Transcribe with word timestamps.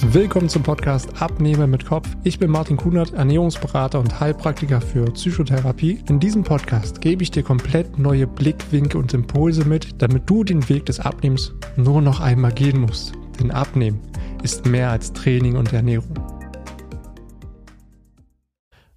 Willkommen 0.00 0.48
zum 0.48 0.62
Podcast 0.62 1.20
Abnehmen 1.20 1.70
mit 1.72 1.84
Kopf. 1.84 2.08
Ich 2.22 2.38
bin 2.38 2.52
Martin 2.52 2.76
Kunert, 2.76 3.14
Ernährungsberater 3.14 3.98
und 3.98 4.20
Heilpraktiker 4.20 4.80
für 4.80 5.04
Psychotherapie. 5.06 6.02
In 6.08 6.20
diesem 6.20 6.44
Podcast 6.44 7.00
gebe 7.00 7.24
ich 7.24 7.32
dir 7.32 7.42
komplett 7.42 7.98
neue 7.98 8.28
Blickwinkel 8.28 9.00
und 9.00 9.12
Impulse 9.12 9.64
mit, 9.64 10.00
damit 10.00 10.30
du 10.30 10.44
den 10.44 10.66
Weg 10.68 10.86
des 10.86 11.00
Abnehmens 11.00 11.52
nur 11.76 12.00
noch 12.00 12.20
einmal 12.20 12.52
gehen 12.52 12.80
musst. 12.80 13.12
Denn 13.40 13.50
Abnehmen 13.50 14.00
ist 14.44 14.66
mehr 14.66 14.90
als 14.90 15.12
Training 15.12 15.56
und 15.56 15.72
Ernährung. 15.72 16.14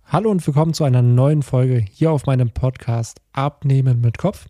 Hallo 0.06 0.30
und 0.30 0.46
willkommen 0.46 0.76
zu 0.76 0.84
einer 0.84 1.02
neuen 1.02 1.42
Folge 1.42 1.84
hier 1.92 2.12
auf 2.12 2.28
meinem 2.28 2.52
Podcast 2.52 3.22
Abnehmen 3.34 4.02
mit 4.02 4.20
Kopf. 4.20 4.46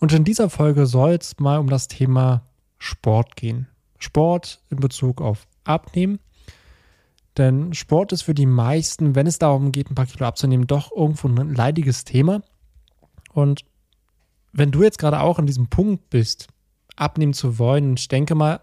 Und 0.00 0.12
in 0.12 0.24
dieser 0.24 0.50
Folge 0.50 0.86
soll 0.86 1.12
es 1.12 1.38
mal 1.38 1.58
um 1.58 1.68
das 1.68 1.86
Thema 1.86 2.42
Sport 2.78 3.36
gehen. 3.36 3.68
Sport 3.98 4.60
in 4.70 4.78
Bezug 4.78 5.20
auf 5.20 5.47
abnehmen. 5.68 6.18
Denn 7.36 7.72
Sport 7.72 8.12
ist 8.12 8.22
für 8.22 8.34
die 8.34 8.46
meisten, 8.46 9.14
wenn 9.14 9.26
es 9.26 9.38
darum 9.38 9.70
geht, 9.70 9.90
ein 9.90 9.94
paar 9.94 10.06
Kilo 10.06 10.26
abzunehmen, 10.26 10.66
doch 10.66 10.90
irgendwo 10.90 11.28
ein 11.28 11.54
leidiges 11.54 12.04
Thema. 12.04 12.42
Und 13.32 13.64
wenn 14.52 14.72
du 14.72 14.82
jetzt 14.82 14.98
gerade 14.98 15.20
auch 15.20 15.38
an 15.38 15.46
diesem 15.46 15.68
Punkt 15.68 16.10
bist, 16.10 16.48
abnehmen 16.96 17.32
zu 17.32 17.58
wollen, 17.58 17.94
ich 17.96 18.08
denke 18.08 18.34
mal, 18.34 18.60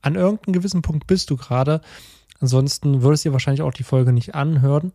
an 0.00 0.14
irgendeinem 0.14 0.54
gewissen 0.54 0.82
Punkt 0.82 1.06
bist 1.06 1.28
du 1.30 1.36
gerade, 1.36 1.82
ansonsten 2.40 3.02
würdest 3.02 3.24
du 3.24 3.28
dir 3.28 3.34
wahrscheinlich 3.34 3.62
auch 3.62 3.74
die 3.74 3.82
Folge 3.82 4.12
nicht 4.12 4.34
anhören, 4.34 4.92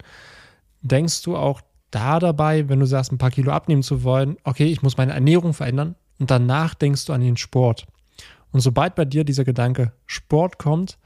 denkst 0.82 1.22
du 1.22 1.38
auch 1.38 1.62
da 1.92 2.20
dabei, 2.20 2.68
wenn 2.68 2.80
du 2.80 2.86
sagst, 2.86 3.12
ein 3.12 3.18
paar 3.18 3.32
Kilo 3.32 3.52
abnehmen 3.52 3.84
zu 3.84 4.04
wollen, 4.04 4.38
okay, 4.44 4.66
ich 4.66 4.82
muss 4.82 4.98
meine 4.98 5.14
Ernährung 5.14 5.54
verändern 5.54 5.96
und 6.20 6.32
danach 6.32 6.74
denkst 6.74 7.06
du 7.06 7.14
an 7.14 7.22
den 7.22 7.38
Sport. 7.38 7.86
Und 8.52 8.62
sobald 8.62 8.96
bei 8.96 9.06
dir 9.06 9.24
dieser 9.24 9.44
Gedanke 9.44 9.94
Sport 10.06 10.58
kommt, 10.58 10.98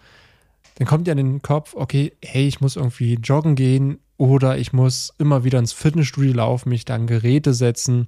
dann 0.76 0.88
kommt 0.88 1.08
dir 1.08 1.12
in 1.12 1.18
den 1.18 1.41
Kopf, 1.41 1.73
okay, 1.76 2.14
hey, 2.23 2.48
ich 2.48 2.61
muss 2.61 2.75
irgendwie 2.75 3.16
joggen 3.16 3.56
gehen 3.56 4.00
oder 4.17 4.58
ich 4.58 4.73
muss 4.73 5.14
immer 5.17 5.44
wieder 5.44 5.59
ins 5.59 5.73
Fitnessstudio 5.73 6.33
laufen, 6.33 6.70
mich 6.70 6.86
dann 6.86 7.08
Geräte 7.08 7.53
setzen 7.53 8.08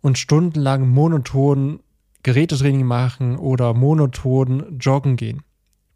und 0.00 0.18
stundenlang 0.18 0.88
monoton 0.88 1.80
Gerätetraining 2.22 2.84
machen 2.84 3.36
oder 3.36 3.74
monoton 3.74 4.78
joggen 4.80 5.16
gehen. 5.16 5.42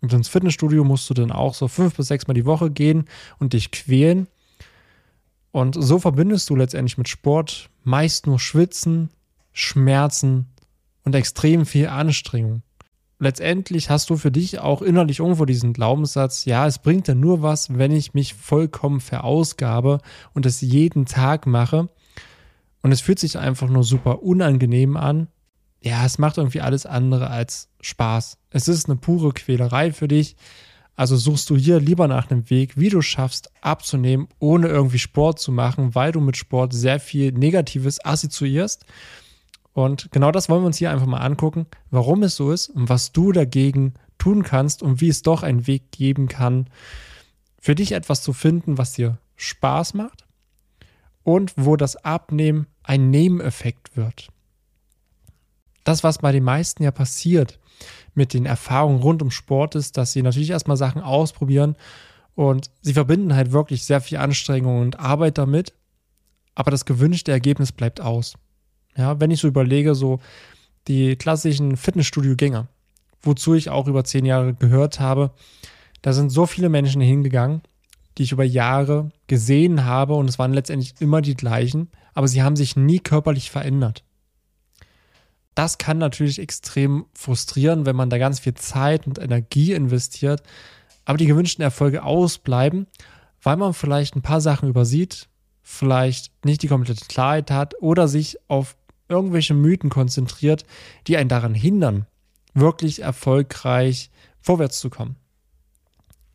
Und 0.00 0.12
ins 0.12 0.28
Fitnessstudio 0.28 0.84
musst 0.84 1.10
du 1.10 1.14
dann 1.14 1.32
auch 1.32 1.54
so 1.54 1.68
fünf 1.68 1.96
bis 1.96 2.08
sechs 2.08 2.26
Mal 2.26 2.34
die 2.34 2.46
Woche 2.46 2.70
gehen 2.70 3.04
und 3.38 3.52
dich 3.52 3.70
quälen. 3.70 4.28
Und 5.52 5.76
so 5.78 5.98
verbindest 5.98 6.48
du 6.48 6.56
letztendlich 6.56 6.96
mit 6.98 7.08
Sport 7.08 7.70
meist 7.82 8.26
nur 8.26 8.38
Schwitzen, 8.38 9.10
Schmerzen 9.52 10.46
und 11.04 11.14
extrem 11.14 11.66
viel 11.66 11.88
Anstrengung. 11.88 12.62
Letztendlich 13.22 13.90
hast 13.90 14.08
du 14.08 14.16
für 14.16 14.30
dich 14.30 14.60
auch 14.60 14.80
innerlich 14.80 15.18
irgendwo 15.18 15.44
diesen 15.44 15.74
Glaubenssatz, 15.74 16.46
ja, 16.46 16.66
es 16.66 16.78
bringt 16.78 17.06
ja 17.06 17.14
nur 17.14 17.42
was, 17.42 17.76
wenn 17.76 17.92
ich 17.92 18.14
mich 18.14 18.32
vollkommen 18.32 19.00
verausgabe 19.00 19.98
und 20.32 20.46
es 20.46 20.62
jeden 20.62 21.04
Tag 21.04 21.46
mache. 21.46 21.90
Und 22.80 22.92
es 22.92 23.02
fühlt 23.02 23.18
sich 23.18 23.38
einfach 23.38 23.68
nur 23.68 23.84
super 23.84 24.22
unangenehm 24.22 24.96
an. 24.96 25.28
Ja, 25.82 26.06
es 26.06 26.18
macht 26.18 26.38
irgendwie 26.38 26.62
alles 26.62 26.86
andere 26.86 27.28
als 27.28 27.68
Spaß. 27.82 28.38
Es 28.48 28.68
ist 28.68 28.88
eine 28.88 28.96
pure 28.96 29.34
Quälerei 29.34 29.92
für 29.92 30.08
dich. 30.08 30.36
Also 30.96 31.16
suchst 31.16 31.50
du 31.50 31.56
hier 31.56 31.78
lieber 31.78 32.08
nach 32.08 32.30
einem 32.30 32.48
Weg, 32.48 32.78
wie 32.78 32.88
du 32.88 33.02
schaffst, 33.02 33.50
abzunehmen, 33.60 34.28
ohne 34.38 34.68
irgendwie 34.68 34.98
Sport 34.98 35.38
zu 35.40 35.52
machen, 35.52 35.94
weil 35.94 36.12
du 36.12 36.20
mit 36.20 36.38
Sport 36.38 36.72
sehr 36.72 37.00
viel 37.00 37.32
Negatives 37.32 38.02
assoziierst 38.02 38.86
und 39.80 40.10
genau 40.12 40.30
das 40.30 40.48
wollen 40.48 40.62
wir 40.62 40.66
uns 40.66 40.78
hier 40.78 40.90
einfach 40.90 41.06
mal 41.06 41.18
angucken, 41.18 41.66
warum 41.90 42.22
es 42.22 42.36
so 42.36 42.52
ist 42.52 42.68
und 42.68 42.88
was 42.88 43.12
du 43.12 43.32
dagegen 43.32 43.94
tun 44.18 44.42
kannst 44.42 44.82
und 44.82 45.00
wie 45.00 45.08
es 45.08 45.22
doch 45.22 45.42
einen 45.42 45.66
Weg 45.66 45.90
geben 45.92 46.28
kann, 46.28 46.68
für 47.60 47.74
dich 47.74 47.92
etwas 47.92 48.22
zu 48.22 48.32
finden, 48.32 48.78
was 48.78 48.92
dir 48.92 49.18
Spaß 49.36 49.94
macht 49.94 50.26
und 51.22 51.52
wo 51.56 51.76
das 51.76 51.96
Abnehmen 51.96 52.66
ein 52.82 53.10
Nebeneffekt 53.10 53.96
wird. 53.96 54.28
Das, 55.84 56.04
was 56.04 56.18
bei 56.18 56.32
den 56.32 56.44
meisten 56.44 56.82
ja 56.82 56.90
passiert 56.90 57.58
mit 58.14 58.34
den 58.34 58.46
Erfahrungen 58.46 59.00
rund 59.00 59.22
um 59.22 59.30
Sport, 59.30 59.74
ist, 59.74 59.96
dass 59.96 60.12
sie 60.12 60.22
natürlich 60.22 60.50
erstmal 60.50 60.76
Sachen 60.76 61.02
ausprobieren 61.02 61.76
und 62.34 62.70
sie 62.82 62.92
verbinden 62.92 63.34
halt 63.34 63.52
wirklich 63.52 63.84
sehr 63.84 64.00
viel 64.00 64.18
Anstrengung 64.18 64.80
und 64.80 65.00
Arbeit 65.00 65.38
damit, 65.38 65.74
aber 66.54 66.70
das 66.70 66.84
gewünschte 66.84 67.32
Ergebnis 67.32 67.72
bleibt 67.72 68.00
aus. 68.00 68.34
Ja, 68.96 69.20
wenn 69.20 69.30
ich 69.30 69.40
so 69.40 69.48
überlege, 69.48 69.94
so 69.94 70.20
die 70.88 71.16
klassischen 71.16 71.76
Fitnessstudio-Gänger, 71.76 72.68
wozu 73.22 73.54
ich 73.54 73.70
auch 73.70 73.86
über 73.86 74.04
zehn 74.04 74.24
Jahre 74.24 74.54
gehört 74.54 75.00
habe, 75.00 75.32
da 76.02 76.12
sind 76.12 76.30
so 76.30 76.46
viele 76.46 76.68
Menschen 76.68 77.00
hingegangen, 77.00 77.62
die 78.18 78.24
ich 78.24 78.32
über 78.32 78.44
Jahre 78.44 79.10
gesehen 79.26 79.84
habe 79.84 80.14
und 80.14 80.28
es 80.28 80.38
waren 80.38 80.52
letztendlich 80.52 80.94
immer 81.00 81.20
die 81.20 81.34
gleichen, 81.34 81.88
aber 82.14 82.28
sie 82.28 82.42
haben 82.42 82.56
sich 82.56 82.76
nie 82.76 82.98
körperlich 82.98 83.50
verändert. 83.50 84.04
Das 85.54 85.78
kann 85.78 85.98
natürlich 85.98 86.38
extrem 86.38 87.06
frustrieren, 87.14 87.84
wenn 87.84 87.96
man 87.96 88.10
da 88.10 88.18
ganz 88.18 88.40
viel 88.40 88.54
Zeit 88.54 89.06
und 89.06 89.18
Energie 89.18 89.72
investiert, 89.72 90.42
aber 91.04 91.18
die 91.18 91.26
gewünschten 91.26 91.62
Erfolge 91.62 92.02
ausbleiben, 92.02 92.86
weil 93.42 93.56
man 93.56 93.74
vielleicht 93.74 94.16
ein 94.16 94.22
paar 94.22 94.40
Sachen 94.40 94.68
übersieht, 94.68 95.28
vielleicht 95.62 96.32
nicht 96.44 96.62
die 96.62 96.68
komplette 96.68 97.04
Klarheit 97.06 97.50
hat 97.50 97.74
oder 97.80 98.08
sich 98.08 98.38
auf 98.48 98.76
irgendwelche 99.10 99.54
Mythen 99.54 99.90
konzentriert, 99.90 100.64
die 101.06 101.16
einen 101.16 101.28
daran 101.28 101.54
hindern, 101.54 102.06
wirklich 102.54 103.02
erfolgreich 103.02 104.10
vorwärts 104.40 104.80
zu 104.80 104.90
kommen. 104.90 105.16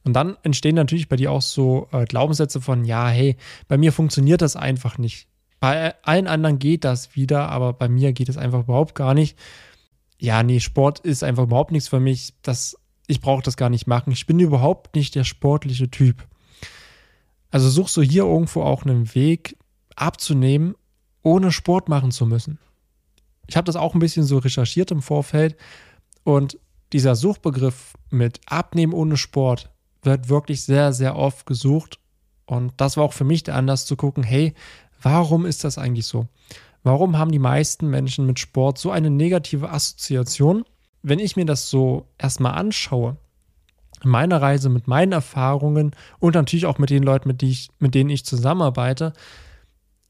Und 0.04 0.14
dann 0.14 0.38
entstehen 0.44 0.76
natürlich 0.76 1.10
bei 1.10 1.16
dir 1.16 1.32
auch 1.32 1.42
so 1.42 1.88
äh, 1.92 2.06
Glaubenssätze 2.06 2.62
von, 2.62 2.86
ja, 2.86 3.08
hey, 3.08 3.38
bei 3.68 3.78
mir 3.78 3.92
funktioniert 3.92 4.42
das 4.42 4.56
einfach 4.56 5.00
nicht. 5.00 5.28
Bei 5.60 5.96
allen 6.04 6.28
anderen 6.28 6.60
geht 6.60 6.84
das 6.84 7.16
wieder, 7.16 7.50
aber 7.50 7.74
bei 7.74 7.90
mir 7.90 8.14
geht 8.14 8.30
es 8.30 8.38
einfach 8.38 8.64
überhaupt 8.64 8.94
gar 8.94 9.16
nicht. 9.16 9.36
Ja, 10.20 10.44
nee, 10.44 10.60
Sport 10.60 11.00
ist 11.00 11.24
einfach 11.24 11.44
überhaupt 11.44 11.72
nichts 11.72 11.90
für 11.90 12.00
mich. 12.00 12.36
Das, 12.44 12.78
ich 13.08 13.20
brauche 13.20 13.42
das 13.42 13.58
gar 13.58 13.70
nicht 13.70 13.88
machen. 13.88 14.12
Ich 14.12 14.28
bin 14.28 14.40
überhaupt 14.40 14.96
nicht 14.96 15.16
der 15.16 15.24
sportliche 15.24 15.90
Typ. 15.90 16.28
Also 17.50 17.70
suchst 17.70 17.98
du 17.98 18.04
hier 18.04 18.26
irgendwo 18.26 18.62
auch 18.62 18.84
einen 18.84 19.16
Weg 19.16 19.58
abzunehmen, 19.96 20.76
ohne 21.26 21.52
Sport 21.52 21.90
machen 21.90 22.12
zu 22.12 22.26
müssen. 22.26 22.60
Ich 23.48 23.58
habe 23.58 23.66
das 23.66 23.76
auch 23.76 23.96
ein 23.96 24.00
bisschen 24.00 24.24
so 24.24 24.38
recherchiert 24.38 24.92
im 24.92 25.02
Vorfeld 25.02 25.58
und 26.24 26.60
dieser 26.94 27.16
Suchbegriff 27.16 27.94
mit 28.12 28.40
Abnehmen 28.46 28.94
ohne 28.94 29.18
Sport 29.18 29.72
wird 30.04 30.30
wirklich 30.30 30.64
sehr, 30.64 30.94
sehr 30.94 31.16
oft 31.16 31.48
gesucht. 31.48 32.00
Und 32.46 32.74
das 32.78 32.96
war 32.96 33.04
auch 33.04 33.14
für 33.14 33.24
mich 33.24 33.44
der 33.44 33.56
Anlass 33.56 33.88
zu 33.88 33.96
gucken, 33.96 34.24
hey, 34.24 34.54
warum 35.02 35.48
ist 35.48 35.64
das 35.64 35.80
eigentlich 35.80 36.06
so? 36.06 36.28
Warum 36.84 37.18
haben 37.18 37.32
die 37.32 37.40
meisten 37.40 37.90
Menschen 37.90 38.28
mit 38.28 38.38
Sport 38.38 38.78
so 38.78 38.92
eine 38.92 39.10
negative 39.10 39.72
Assoziation? 39.72 40.64
Wenn 41.02 41.18
ich 41.18 41.36
mir 41.36 41.46
das 41.46 41.72
so 41.72 42.08
erstmal 42.20 42.54
anschaue, 42.54 43.18
in 44.04 44.12
meiner 44.12 44.40
Reise 44.44 44.70
mit 44.70 44.88
meinen 44.88 45.12
Erfahrungen 45.12 45.96
und 46.20 46.36
natürlich 46.36 46.68
auch 46.68 46.78
mit 46.78 46.92
den 46.92 47.02
Leuten, 47.02 47.28
mit, 47.28 47.42
ich, 47.42 47.70
mit 47.80 47.96
denen 47.96 48.12
ich 48.12 48.26
zusammenarbeite, 48.26 49.14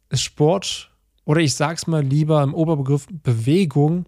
ist 0.10 0.22
Sport 0.22 0.92
oder 1.26 1.42
ich 1.42 1.56
sage 1.56 1.76
es 1.76 1.88
mal 1.88 2.04
lieber 2.04 2.42
im 2.44 2.54
Oberbegriff 2.54 3.08
Bewegung 3.24 4.06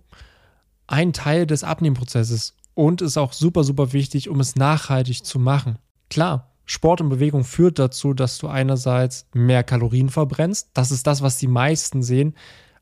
ein 0.88 1.14
Teil 1.14 1.46
des 1.46 1.64
Abnehmprozesses 1.64 2.56
und 2.74 3.02
ist 3.02 3.18
auch 3.18 3.34
super, 3.34 3.64
super 3.64 3.92
wichtig, 3.92 4.30
um 4.30 4.40
es 4.40 4.56
nachhaltig 4.56 5.26
zu 5.26 5.40
machen. 5.40 5.80
Klar, 6.10 6.52
Sport 6.66 7.02
und 7.02 7.10
Bewegung 7.10 7.44
führt 7.44 7.80
dazu, 7.80 8.14
dass 8.14 8.38
du 8.38 8.48
einerseits 8.48 9.26
mehr 9.34 9.64
Kalorien 9.64 10.10
verbrennst. 10.10 10.70
Das 10.74 10.92
ist 10.92 11.08
das, 11.08 11.22
was 11.22 11.38
die 11.38 11.48
meisten 11.48 12.04
sehen. 12.04 12.36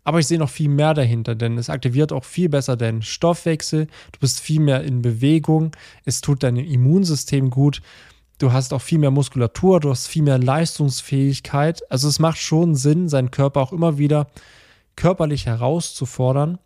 Aber 0.03 0.19
ich 0.19 0.27
sehe 0.27 0.37
noch 0.37 0.49
viel 0.49 0.69
mehr 0.69 0.93
dahinter, 0.93 1.33
denn 1.33 1.57
es 1.57 1.69
aktiviert 1.69 2.11
auch 2.11 2.25
viel 2.25 2.49
besser 2.49 2.77
deinen 2.77 3.01
Stoffwechsel. 3.01 3.87
Du 4.11 4.19
bist 4.19 4.39
viel 4.39 4.59
mehr 4.59 4.83
in 4.83 5.01
Bewegung. 5.01 5.71
Es 6.03 6.21
tut 6.21 6.43
deinem 6.43 6.63
Immunsystem 6.63 7.49
gut. 7.49 7.81
Du 8.37 8.51
hast 8.51 8.73
auch 8.73 8.81
viel 8.81 8.97
mehr 8.97 9.11
Muskulatur, 9.11 9.79
du 9.79 9.89
hast 9.89 10.07
viel 10.07 10.23
mehr 10.23 10.37
Leistungsfähigkeit. 10.37 11.89
Also 11.89 12.07
es 12.07 12.19
macht 12.19 12.37
schon 12.37 12.75
Sinn, 12.75 13.07
seinen 13.07 13.31
Körper 13.31 13.61
auch 13.61 13.71
immer 13.71 13.97
wieder 13.97 14.27
körperlich 14.95 15.45
herauszufordern, 15.45 16.57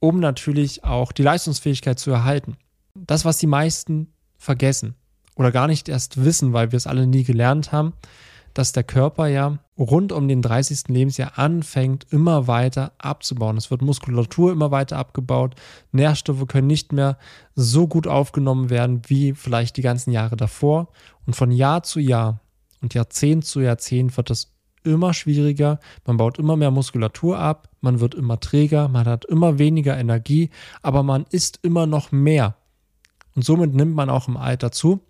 um 0.00 0.20
natürlich 0.20 0.84
auch 0.84 1.12
die 1.12 1.22
Leistungsfähigkeit 1.22 1.98
zu 1.98 2.10
erhalten. 2.10 2.56
Das, 2.94 3.24
was 3.24 3.38
die 3.38 3.46
meisten 3.46 4.12
vergessen 4.38 4.94
oder 5.36 5.50
gar 5.50 5.66
nicht 5.66 5.88
erst 5.88 6.24
wissen, 6.24 6.52
weil 6.52 6.72
wir 6.72 6.76
es 6.76 6.86
alle 6.86 7.06
nie 7.06 7.24
gelernt 7.24 7.72
haben, 7.72 7.94
dass 8.54 8.72
der 8.72 8.84
Körper 8.84 9.26
ja 9.26 9.58
rund 9.76 10.12
um 10.12 10.28
den 10.28 10.40
30. 10.40 10.88
Lebensjahr 10.88 11.38
anfängt, 11.38 12.06
immer 12.10 12.46
weiter 12.46 12.92
abzubauen. 12.98 13.56
Es 13.56 13.70
wird 13.70 13.82
Muskulatur 13.82 14.52
immer 14.52 14.70
weiter 14.70 14.96
abgebaut. 14.96 15.56
Nährstoffe 15.92 16.46
können 16.46 16.68
nicht 16.68 16.92
mehr 16.92 17.18
so 17.54 17.88
gut 17.88 18.06
aufgenommen 18.06 18.70
werden 18.70 19.02
wie 19.08 19.34
vielleicht 19.34 19.76
die 19.76 19.82
ganzen 19.82 20.12
Jahre 20.12 20.36
davor. 20.36 20.88
Und 21.26 21.34
von 21.34 21.50
Jahr 21.50 21.82
zu 21.82 21.98
Jahr 21.98 22.40
und 22.80 22.94
Jahrzehnt 22.94 23.44
zu 23.44 23.60
Jahrzehnt 23.60 24.16
wird 24.16 24.30
es 24.30 24.54
immer 24.84 25.14
schwieriger. 25.14 25.80
Man 26.06 26.18
baut 26.18 26.38
immer 26.38 26.56
mehr 26.56 26.70
Muskulatur 26.70 27.38
ab, 27.38 27.68
man 27.80 28.00
wird 28.00 28.14
immer 28.14 28.38
träger, 28.38 28.88
man 28.88 29.06
hat 29.06 29.24
immer 29.24 29.58
weniger 29.58 29.98
Energie, 29.98 30.50
aber 30.82 31.02
man 31.02 31.26
isst 31.30 31.58
immer 31.62 31.86
noch 31.86 32.12
mehr. 32.12 32.56
Und 33.34 33.44
somit 33.44 33.74
nimmt 33.74 33.96
man 33.96 34.10
auch 34.10 34.28
im 34.28 34.36
Alter 34.36 34.70
zu. 34.70 35.00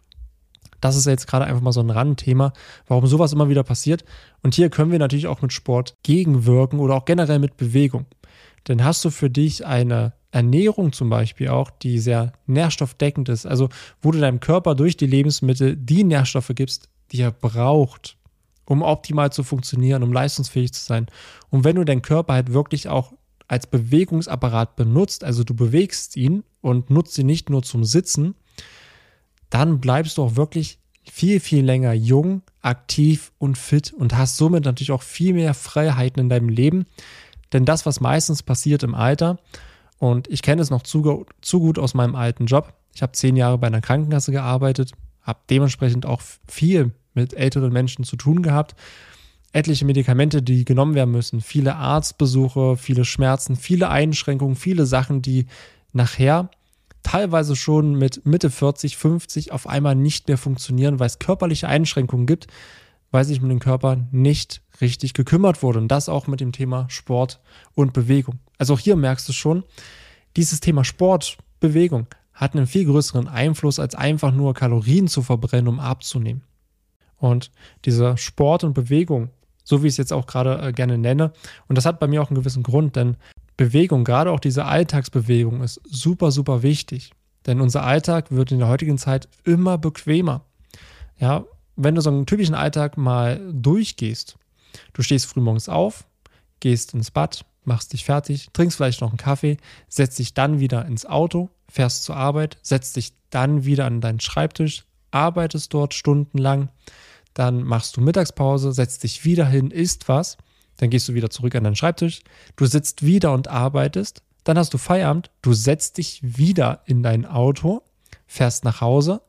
Das 0.84 0.96
ist 0.96 1.06
jetzt 1.06 1.26
gerade 1.26 1.46
einfach 1.46 1.62
mal 1.62 1.72
so 1.72 1.80
ein 1.80 1.88
Randthema, 1.88 2.52
warum 2.88 3.06
sowas 3.06 3.32
immer 3.32 3.48
wieder 3.48 3.62
passiert. 3.62 4.04
Und 4.42 4.54
hier 4.54 4.68
können 4.68 4.92
wir 4.92 4.98
natürlich 4.98 5.28
auch 5.28 5.40
mit 5.40 5.50
Sport 5.50 5.96
gegenwirken 6.02 6.78
oder 6.78 6.94
auch 6.94 7.06
generell 7.06 7.38
mit 7.38 7.56
Bewegung. 7.56 8.04
Denn 8.68 8.84
hast 8.84 9.02
du 9.02 9.08
für 9.08 9.30
dich 9.30 9.64
eine 9.64 10.12
Ernährung 10.30 10.92
zum 10.92 11.08
Beispiel 11.08 11.48
auch, 11.48 11.70
die 11.70 11.98
sehr 11.98 12.34
nährstoffdeckend 12.46 13.30
ist, 13.30 13.46
also 13.46 13.70
wo 14.02 14.10
du 14.10 14.20
deinem 14.20 14.40
Körper 14.40 14.74
durch 14.74 14.98
die 14.98 15.06
Lebensmittel 15.06 15.74
die 15.74 16.04
Nährstoffe 16.04 16.52
gibst, 16.54 16.90
die 17.12 17.22
er 17.22 17.32
braucht, 17.32 18.18
um 18.66 18.82
optimal 18.82 19.32
zu 19.32 19.42
funktionieren, 19.42 20.02
um 20.02 20.12
leistungsfähig 20.12 20.74
zu 20.74 20.84
sein. 20.84 21.06
Und 21.48 21.64
wenn 21.64 21.76
du 21.76 21.84
deinen 21.84 22.02
Körper 22.02 22.34
halt 22.34 22.52
wirklich 22.52 22.88
auch 22.88 23.14
als 23.48 23.66
Bewegungsapparat 23.66 24.76
benutzt, 24.76 25.24
also 25.24 25.44
du 25.44 25.54
bewegst 25.54 26.14
ihn 26.14 26.44
und 26.60 26.90
nutzt 26.90 27.16
ihn 27.16 27.24
nicht 27.24 27.48
nur 27.48 27.62
zum 27.62 27.84
Sitzen, 27.84 28.34
dann 29.50 29.80
bleibst 29.80 30.18
du 30.18 30.22
auch 30.22 30.36
wirklich 30.36 30.78
viel, 31.10 31.40
viel 31.40 31.64
länger 31.64 31.92
jung, 31.92 32.42
aktiv 32.62 33.32
und 33.38 33.58
fit 33.58 33.92
und 33.92 34.16
hast 34.16 34.36
somit 34.36 34.64
natürlich 34.64 34.92
auch 34.92 35.02
viel 35.02 35.34
mehr 35.34 35.54
Freiheiten 35.54 36.20
in 36.20 36.28
deinem 36.28 36.48
Leben. 36.48 36.86
Denn 37.52 37.64
das, 37.64 37.86
was 37.86 38.00
meistens 38.00 38.42
passiert 38.42 38.82
im 38.82 38.94
Alter, 38.94 39.38
und 39.98 40.28
ich 40.28 40.42
kenne 40.42 40.60
es 40.60 40.70
noch 40.70 40.82
zu, 40.82 41.24
zu 41.40 41.60
gut 41.60 41.78
aus 41.78 41.94
meinem 41.94 42.14
alten 42.14 42.46
Job, 42.46 42.74
ich 42.94 43.02
habe 43.02 43.12
zehn 43.12 43.36
Jahre 43.36 43.58
bei 43.58 43.66
einer 43.66 43.80
Krankenkasse 43.80 44.32
gearbeitet, 44.32 44.92
habe 45.22 45.40
dementsprechend 45.50 46.06
auch 46.06 46.22
viel 46.48 46.92
mit 47.14 47.34
älteren 47.34 47.72
Menschen 47.72 48.04
zu 48.04 48.16
tun 48.16 48.42
gehabt. 48.42 48.74
Etliche 49.52 49.84
Medikamente, 49.84 50.42
die 50.42 50.64
genommen 50.64 50.94
werden 50.94 51.12
müssen, 51.12 51.40
viele 51.40 51.76
Arztbesuche, 51.76 52.76
viele 52.76 53.04
Schmerzen, 53.04 53.56
viele 53.56 53.88
Einschränkungen, 53.88 54.56
viele 54.56 54.84
Sachen, 54.84 55.22
die 55.22 55.46
nachher 55.92 56.50
teilweise 57.04 57.54
schon 57.54 57.94
mit 57.94 58.26
Mitte 58.26 58.50
40, 58.50 58.96
50 58.96 59.52
auf 59.52 59.68
einmal 59.68 59.94
nicht 59.94 60.26
mehr 60.26 60.38
funktionieren, 60.38 60.98
weil 60.98 61.06
es 61.06 61.20
körperliche 61.20 61.68
Einschränkungen 61.68 62.26
gibt, 62.26 62.48
weil 63.12 63.24
sich 63.24 63.40
mit 63.40 63.52
dem 63.52 63.60
Körper 63.60 64.04
nicht 64.10 64.60
richtig 64.80 65.14
gekümmert 65.14 65.62
wurde. 65.62 65.78
Und 65.78 65.88
das 65.88 66.08
auch 66.08 66.26
mit 66.26 66.40
dem 66.40 66.50
Thema 66.50 66.86
Sport 66.88 67.40
und 67.74 67.92
Bewegung. 67.92 68.40
Also 68.58 68.74
auch 68.74 68.80
hier 68.80 68.96
merkst 68.96 69.28
du 69.28 69.32
schon, 69.32 69.62
dieses 70.36 70.58
Thema 70.58 70.82
Sport, 70.82 71.38
Bewegung 71.60 72.08
hat 72.32 72.56
einen 72.56 72.66
viel 72.66 72.84
größeren 72.84 73.28
Einfluss, 73.28 73.78
als 73.78 73.94
einfach 73.94 74.32
nur 74.32 74.54
Kalorien 74.54 75.06
zu 75.06 75.22
verbrennen, 75.22 75.68
um 75.68 75.78
abzunehmen. 75.78 76.42
Und 77.16 77.52
dieser 77.84 78.16
Sport 78.16 78.64
und 78.64 78.74
Bewegung, 78.74 79.30
so 79.62 79.82
wie 79.82 79.86
ich 79.86 79.92
es 79.92 79.98
jetzt 79.98 80.12
auch 80.12 80.26
gerade 80.26 80.60
äh, 80.60 80.72
gerne 80.72 80.98
nenne, 80.98 81.32
und 81.68 81.78
das 81.78 81.86
hat 81.86 82.00
bei 82.00 82.08
mir 82.08 82.20
auch 82.20 82.30
einen 82.30 82.38
gewissen 82.38 82.64
Grund, 82.64 82.96
denn 82.96 83.16
Bewegung, 83.56 84.04
gerade 84.04 84.30
auch 84.30 84.40
diese 84.40 84.64
Alltagsbewegung, 84.64 85.62
ist 85.62 85.80
super, 85.84 86.30
super 86.30 86.62
wichtig. 86.62 87.12
Denn 87.46 87.60
unser 87.60 87.84
Alltag 87.84 88.30
wird 88.30 88.52
in 88.52 88.58
der 88.58 88.68
heutigen 88.68 88.98
Zeit 88.98 89.28
immer 89.44 89.78
bequemer. 89.78 90.44
Ja, 91.18 91.44
wenn 91.76 91.94
du 91.94 92.00
so 92.00 92.10
einen 92.10 92.26
typischen 92.26 92.54
Alltag 92.54 92.96
mal 92.96 93.40
durchgehst, 93.52 94.36
du 94.92 95.02
stehst 95.02 95.26
frühmorgens 95.26 95.68
auf, 95.68 96.04
gehst 96.60 96.94
ins 96.94 97.10
Bad, 97.10 97.44
machst 97.64 97.92
dich 97.92 98.04
fertig, 98.04 98.48
trinkst 98.52 98.76
vielleicht 98.76 99.00
noch 99.00 99.10
einen 99.10 99.18
Kaffee, 99.18 99.56
setzt 99.88 100.18
dich 100.18 100.34
dann 100.34 100.60
wieder 100.60 100.84
ins 100.86 101.06
Auto, 101.06 101.50
fährst 101.68 102.04
zur 102.04 102.16
Arbeit, 102.16 102.58
setzt 102.62 102.96
dich 102.96 103.12
dann 103.30 103.64
wieder 103.64 103.86
an 103.86 104.00
deinen 104.00 104.20
Schreibtisch, 104.20 104.84
arbeitest 105.10 105.72
dort 105.74 105.94
stundenlang, 105.94 106.70
dann 107.34 107.62
machst 107.62 107.96
du 107.96 108.00
Mittagspause, 108.00 108.72
setzt 108.72 109.02
dich 109.02 109.24
wieder 109.24 109.46
hin, 109.46 109.70
isst 109.70 110.08
was, 110.08 110.36
dann 110.76 110.90
gehst 110.90 111.08
du 111.08 111.14
wieder 111.14 111.30
zurück 111.30 111.54
an 111.54 111.64
deinen 111.64 111.76
Schreibtisch, 111.76 112.20
du 112.56 112.66
sitzt 112.66 113.04
wieder 113.04 113.32
und 113.32 113.48
arbeitest, 113.48 114.22
dann 114.44 114.58
hast 114.58 114.74
du 114.74 114.78
Feierabend, 114.78 115.30
du 115.42 115.54
setzt 115.54 115.98
dich 115.98 116.20
wieder 116.22 116.82
in 116.86 117.02
dein 117.02 117.26
Auto, 117.26 117.82
fährst 118.26 118.64
nach 118.64 118.80
Hause 118.80 119.22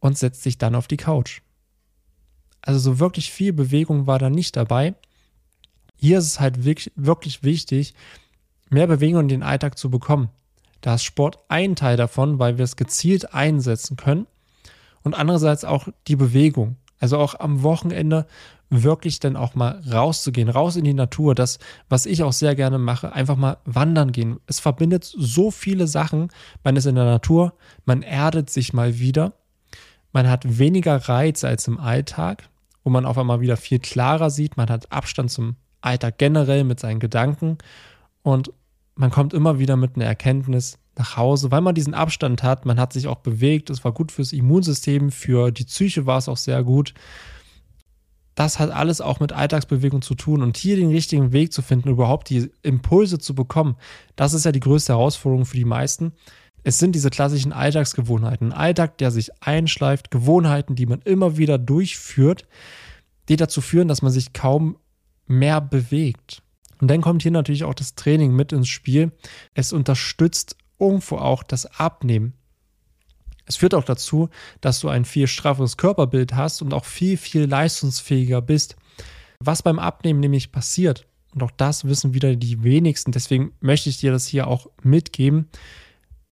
und 0.00 0.18
setzt 0.18 0.44
dich 0.44 0.58
dann 0.58 0.74
auf 0.74 0.88
die 0.88 0.96
Couch. 0.96 1.40
Also 2.62 2.80
so 2.80 2.98
wirklich 2.98 3.30
viel 3.30 3.52
Bewegung 3.52 4.06
war 4.06 4.18
da 4.18 4.28
nicht 4.28 4.56
dabei. 4.56 4.94
Hier 5.96 6.18
ist 6.18 6.26
es 6.26 6.40
halt 6.40 6.64
wirklich, 6.64 6.92
wirklich 6.96 7.42
wichtig, 7.44 7.94
mehr 8.68 8.88
Bewegung 8.88 9.22
in 9.22 9.28
den 9.28 9.42
Alltag 9.44 9.78
zu 9.78 9.88
bekommen. 9.88 10.30
Da 10.80 10.94
ist 10.94 11.04
Sport 11.04 11.38
ein 11.48 11.76
Teil 11.76 11.96
davon, 11.96 12.38
weil 12.38 12.58
wir 12.58 12.64
es 12.64 12.76
gezielt 12.76 13.34
einsetzen 13.34 13.96
können. 13.96 14.26
Und 15.02 15.14
andererseits 15.14 15.64
auch 15.64 15.88
die 16.08 16.16
Bewegung. 16.16 16.76
Also 16.98 17.18
auch 17.18 17.38
am 17.38 17.62
Wochenende 17.62 18.26
wirklich 18.70 19.20
dann 19.20 19.36
auch 19.36 19.54
mal 19.54 19.80
rauszugehen, 19.90 20.48
raus 20.48 20.76
in 20.76 20.84
die 20.84 20.94
Natur. 20.94 21.34
Das, 21.34 21.58
was 21.88 22.06
ich 22.06 22.22
auch 22.22 22.32
sehr 22.32 22.54
gerne 22.54 22.78
mache, 22.78 23.12
einfach 23.12 23.36
mal 23.36 23.58
wandern 23.64 24.12
gehen. 24.12 24.40
Es 24.46 24.60
verbindet 24.60 25.04
so 25.04 25.50
viele 25.50 25.86
Sachen. 25.86 26.28
Man 26.64 26.76
ist 26.76 26.86
in 26.86 26.96
der 26.96 27.04
Natur, 27.04 27.54
man 27.84 28.02
erdet 28.02 28.50
sich 28.50 28.72
mal 28.72 28.98
wieder. 28.98 29.34
Man 30.12 30.28
hat 30.28 30.58
weniger 30.58 30.96
Reiz 31.08 31.44
als 31.44 31.68
im 31.68 31.78
Alltag, 31.78 32.48
wo 32.82 32.90
man 32.90 33.06
auf 33.06 33.18
einmal 33.18 33.40
wieder 33.40 33.56
viel 33.56 33.78
klarer 33.78 34.30
sieht. 34.30 34.56
Man 34.56 34.68
hat 34.68 34.90
Abstand 34.90 35.30
zum 35.30 35.56
Alltag 35.80 36.18
generell 36.18 36.64
mit 36.64 36.80
seinen 36.80 37.00
Gedanken 37.00 37.58
und 38.22 38.50
man 38.96 39.10
kommt 39.10 39.34
immer 39.34 39.58
wieder 39.58 39.76
mit 39.76 39.96
einer 39.96 40.06
Erkenntnis 40.06 40.78
nach 40.96 41.16
Hause, 41.16 41.50
weil 41.50 41.60
man 41.60 41.74
diesen 41.74 41.94
Abstand 41.94 42.42
hat. 42.42 42.64
Man 42.64 42.80
hat 42.80 42.92
sich 42.92 43.06
auch 43.06 43.18
bewegt. 43.18 43.68
Es 43.70 43.84
war 43.84 43.92
gut 43.92 44.10
fürs 44.10 44.32
Immunsystem, 44.32 45.10
für 45.10 45.52
die 45.52 45.64
Psyche 45.64 46.06
war 46.06 46.18
es 46.18 46.28
auch 46.28 46.38
sehr 46.38 46.64
gut. 46.64 46.94
Das 48.36 48.58
hat 48.58 48.70
alles 48.70 49.00
auch 49.00 49.18
mit 49.18 49.32
Alltagsbewegung 49.32 50.02
zu 50.02 50.14
tun 50.14 50.42
und 50.42 50.58
hier 50.58 50.76
den 50.76 50.90
richtigen 50.90 51.32
Weg 51.32 51.54
zu 51.54 51.62
finden, 51.62 51.88
überhaupt 51.88 52.28
die 52.28 52.50
Impulse 52.62 53.18
zu 53.18 53.34
bekommen, 53.34 53.76
das 54.14 54.34
ist 54.34 54.44
ja 54.44 54.52
die 54.52 54.60
größte 54.60 54.92
Herausforderung 54.92 55.46
für 55.46 55.56
die 55.56 55.64
meisten. 55.64 56.12
Es 56.62 56.78
sind 56.78 56.92
diese 56.92 57.08
klassischen 57.08 57.52
Alltagsgewohnheiten. 57.52 58.52
Ein 58.52 58.58
Alltag, 58.58 58.98
der 58.98 59.10
sich 59.10 59.30
einschleift, 59.42 60.10
Gewohnheiten, 60.10 60.74
die 60.74 60.84
man 60.84 61.00
immer 61.02 61.38
wieder 61.38 61.56
durchführt, 61.56 62.46
die 63.30 63.36
dazu 63.36 63.62
führen, 63.62 63.88
dass 63.88 64.02
man 64.02 64.12
sich 64.12 64.34
kaum 64.34 64.76
mehr 65.26 65.62
bewegt. 65.62 66.42
Und 66.78 66.88
dann 66.88 67.00
kommt 67.00 67.22
hier 67.22 67.30
natürlich 67.30 67.64
auch 67.64 67.74
das 67.74 67.94
Training 67.94 68.34
mit 68.34 68.52
ins 68.52 68.68
Spiel. 68.68 69.12
Es 69.54 69.72
unterstützt 69.72 70.56
irgendwo 70.78 71.16
auch 71.16 71.42
das 71.42 71.64
Abnehmen. 71.80 72.34
Es 73.46 73.56
führt 73.56 73.74
auch 73.74 73.84
dazu, 73.84 74.28
dass 74.60 74.80
du 74.80 74.88
ein 74.88 75.04
viel 75.04 75.28
strafferes 75.28 75.76
Körperbild 75.76 76.34
hast 76.34 76.62
und 76.62 76.74
auch 76.74 76.84
viel, 76.84 77.16
viel 77.16 77.44
leistungsfähiger 77.44 78.42
bist. 78.42 78.76
Was 79.38 79.62
beim 79.62 79.78
Abnehmen 79.78 80.20
nämlich 80.20 80.52
passiert, 80.52 81.06
und 81.34 81.42
auch 81.42 81.50
das 81.50 81.84
wissen 81.84 82.14
wieder 82.14 82.34
die 82.34 82.64
wenigsten, 82.64 83.12
deswegen 83.12 83.52
möchte 83.60 83.90
ich 83.90 83.98
dir 83.98 84.10
das 84.10 84.26
hier 84.26 84.46
auch 84.46 84.68
mitgeben. 84.82 85.48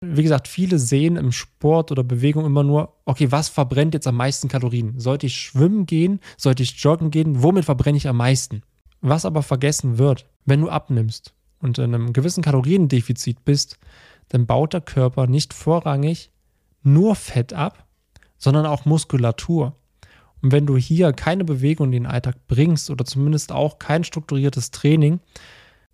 Wie 0.00 0.22
gesagt, 0.22 0.48
viele 0.48 0.78
sehen 0.78 1.16
im 1.16 1.30
Sport 1.30 1.92
oder 1.92 2.02
Bewegung 2.02 2.44
immer 2.44 2.64
nur, 2.64 2.94
okay, 3.04 3.30
was 3.30 3.48
verbrennt 3.48 3.94
jetzt 3.94 4.06
am 4.06 4.16
meisten 4.16 4.48
Kalorien? 4.48 4.98
Sollte 4.98 5.26
ich 5.26 5.36
schwimmen 5.36 5.86
gehen? 5.86 6.20
Sollte 6.36 6.62
ich 6.62 6.82
joggen 6.82 7.10
gehen? 7.10 7.42
Womit 7.42 7.64
verbrenne 7.64 7.96
ich 7.96 8.08
am 8.08 8.16
meisten? 8.16 8.62
Was 9.00 9.24
aber 9.24 9.42
vergessen 9.42 9.98
wird, 9.98 10.26
wenn 10.46 10.62
du 10.62 10.68
abnimmst 10.68 11.34
und 11.60 11.78
in 11.78 11.94
einem 11.94 12.12
gewissen 12.12 12.42
Kaloriendefizit 12.42 13.44
bist, 13.44 13.78
dann 14.28 14.46
baut 14.46 14.72
der 14.72 14.80
Körper 14.80 15.26
nicht 15.26 15.52
vorrangig 15.52 16.30
nur 16.84 17.14
Fett 17.14 17.52
ab, 17.52 17.86
sondern 18.38 18.66
auch 18.66 18.84
Muskulatur. 18.84 19.76
Und 20.42 20.52
wenn 20.52 20.66
du 20.66 20.76
hier 20.76 21.12
keine 21.12 21.44
Bewegung 21.44 21.86
in 21.86 21.92
den 21.92 22.06
Alltag 22.06 22.36
bringst 22.46 22.90
oder 22.90 23.04
zumindest 23.04 23.50
auch 23.52 23.78
kein 23.78 24.04
strukturiertes 24.04 24.70
Training, 24.70 25.20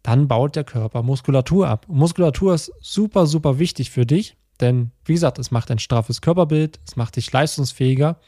dann 0.02 0.28
baut 0.28 0.56
der 0.56 0.64
Körper 0.64 1.02
Muskulatur 1.02 1.68
ab. 1.68 1.87
Und 1.88 1.99
Muskulatur 1.99 2.54
ist 2.54 2.73
super, 2.80 3.26
super 3.26 3.59
wichtig 3.59 3.90
für 3.90 4.06
dich, 4.06 4.37
denn 4.61 4.90
wie 5.04 5.14
gesagt, 5.14 5.38
es 5.38 5.50
macht 5.50 5.70
ein 5.70 5.78
straffes 5.78 6.20
Körperbild, 6.20 6.80
es 6.87 6.97
macht 6.97 7.16
dich 7.16 7.30
leistungsfähiger 7.30 8.18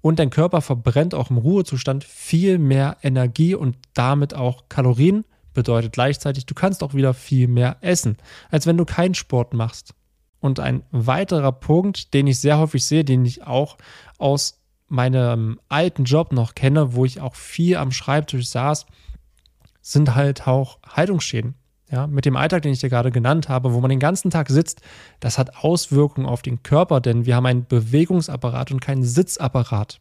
und 0.00 0.18
dein 0.18 0.30
Körper 0.30 0.60
verbrennt 0.60 1.14
auch 1.14 1.30
im 1.30 1.38
Ruhezustand 1.38 2.04
viel 2.04 2.58
mehr 2.58 2.98
Energie 3.02 3.54
und 3.54 3.76
damit 3.94 4.34
auch 4.34 4.64
Kalorien. 4.68 5.24
Bedeutet 5.54 5.92
gleichzeitig, 5.92 6.46
du 6.46 6.54
kannst 6.54 6.82
auch 6.82 6.94
wieder 6.94 7.14
viel 7.14 7.46
mehr 7.46 7.76
essen, 7.82 8.16
als 8.50 8.66
wenn 8.66 8.76
du 8.76 8.84
keinen 8.84 9.14
Sport 9.14 9.54
machst. 9.54 9.94
Und 10.42 10.58
ein 10.58 10.82
weiterer 10.90 11.52
Punkt, 11.52 12.12
den 12.14 12.26
ich 12.26 12.40
sehr 12.40 12.58
häufig 12.58 12.84
sehe, 12.84 13.04
den 13.04 13.24
ich 13.24 13.44
auch 13.44 13.78
aus 14.18 14.60
meinem 14.88 15.60
alten 15.68 16.02
Job 16.02 16.32
noch 16.32 16.56
kenne, 16.56 16.94
wo 16.94 17.04
ich 17.04 17.20
auch 17.20 17.36
viel 17.36 17.76
am 17.76 17.92
Schreibtisch 17.92 18.48
saß, 18.48 18.86
sind 19.80 20.16
halt 20.16 20.48
auch 20.48 20.80
Haltungsschäden. 20.84 21.54
Ja, 21.92 22.08
mit 22.08 22.24
dem 22.24 22.36
Alltag, 22.36 22.62
den 22.62 22.72
ich 22.72 22.80
dir 22.80 22.90
gerade 22.90 23.12
genannt 23.12 23.48
habe, 23.48 23.72
wo 23.72 23.80
man 23.80 23.90
den 23.90 24.00
ganzen 24.00 24.30
Tag 24.30 24.48
sitzt, 24.48 24.80
das 25.20 25.38
hat 25.38 25.62
Auswirkungen 25.62 26.26
auf 26.26 26.42
den 26.42 26.64
Körper, 26.64 27.00
denn 27.00 27.24
wir 27.24 27.36
haben 27.36 27.46
einen 27.46 27.66
Bewegungsapparat 27.66 28.72
und 28.72 28.80
keinen 28.80 29.04
Sitzapparat. 29.04 30.00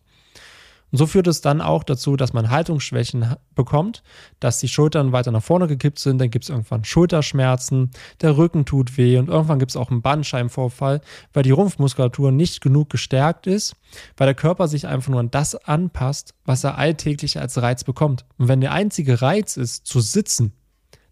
Und 0.92 0.98
so 0.98 1.06
führt 1.08 1.28
es 1.28 1.40
dann 1.42 1.62
auch 1.62 1.84
dazu, 1.84 2.18
dass 2.18 2.34
man 2.34 2.50
Haltungsschwächen 2.50 3.36
bekommt, 3.56 4.04
dass 4.42 4.60
die 4.60 4.68
Schultern 4.68 5.14
weiter 5.14 5.32
nach 5.32 5.44
vorne 5.44 5.68
gekippt 5.68 6.00
sind, 6.00 6.20
dann 6.20 6.30
gibt 6.30 6.44
es 6.44 6.50
irgendwann 6.50 6.84
Schulterschmerzen, 6.84 7.92
der 8.22 8.38
Rücken 8.38 8.66
tut 8.66 8.98
weh 8.98 9.18
und 9.18 9.30
irgendwann 9.30 9.60
gibt 9.60 9.72
es 9.72 9.78
auch 9.78 9.90
einen 9.90 10.02
Bandscheibenvorfall, 10.02 11.02
weil 11.34 11.44
die 11.44 11.52
Rumpfmuskulatur 11.52 12.32
nicht 12.32 12.60
genug 12.60 12.90
gestärkt 12.90 13.48
ist, 13.48 13.76
weil 14.18 14.28
der 14.28 14.36
Körper 14.36 14.68
sich 14.68 14.86
einfach 14.86 15.10
nur 15.10 15.22
an 15.22 15.32
das 15.32 15.56
anpasst, 15.56 16.34
was 16.44 16.64
er 16.64 16.78
alltäglich 16.78 17.40
als 17.40 17.62
Reiz 17.62 17.86
bekommt. 17.86 18.26
Und 18.38 18.50
wenn 18.50 18.62
der 18.62 18.74
einzige 18.74 19.22
Reiz 19.22 19.56
ist, 19.56 19.86
zu 19.86 20.02
sitzen, 20.02 20.54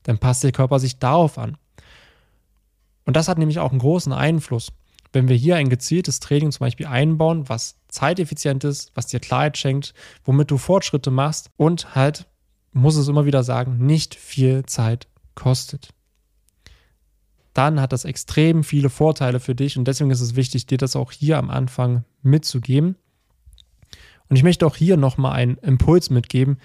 dann 0.04 0.18
passt 0.18 0.44
der 0.44 0.52
Körper 0.52 0.80
sich 0.80 1.00
darauf 1.00 1.38
an. 1.38 1.58
Und 3.06 3.16
das 3.16 3.28
hat 3.28 3.38
nämlich 3.38 3.60
auch 3.60 3.72
einen 3.72 3.80
großen 3.80 4.14
Einfluss. 4.14 4.72
Wenn 5.12 5.28
wir 5.28 5.36
hier 5.36 5.56
ein 5.56 5.70
gezieltes 5.70 6.20
Training 6.20 6.52
zum 6.52 6.66
Beispiel 6.66 6.86
einbauen, 6.86 7.50
was 7.50 7.78
zeiteffizient 7.88 8.64
ist, 8.64 8.92
was 8.96 9.08
dir 9.08 9.20
Klarheit 9.20 9.58
schenkt, 9.58 9.94
womit 10.24 10.52
du 10.52 10.58
Fortschritte 10.58 11.12
machst 11.12 11.50
und 11.58 11.96
halt, 11.96 12.28
muss 12.72 12.96
es 12.96 13.08
immer 13.08 13.26
wieder 13.26 13.44
sagen, 13.44 13.86
nicht 13.86 14.16
viel 14.16 14.66
Zeit 14.66 15.08
kostet. 15.36 15.90
Dann 17.54 17.82
hat 17.82 17.92
das 17.92 18.06
extrem 18.06 18.64
viele 18.64 18.90
Vorteile 18.90 19.40
für 19.40 19.56
dich 19.56 19.78
und 19.78 19.86
deswegen 19.86 20.12
ist 20.12 20.22
es 20.22 20.36
wichtig, 20.36 20.68
dir 20.68 20.78
das 20.78 20.96
auch 20.96 21.12
hier 21.12 21.38
am 21.38 21.50
Anfang 21.50 22.04
mitzugeben. 22.22 22.96
Und 24.30 24.36
ich 24.36 24.44
möchte 24.44 24.68
auch 24.68 24.76
hier 24.76 24.96
nochmal 24.96 25.34
einen 25.34 25.58
Impuls 25.58 26.12
mitgeben, 26.12 26.60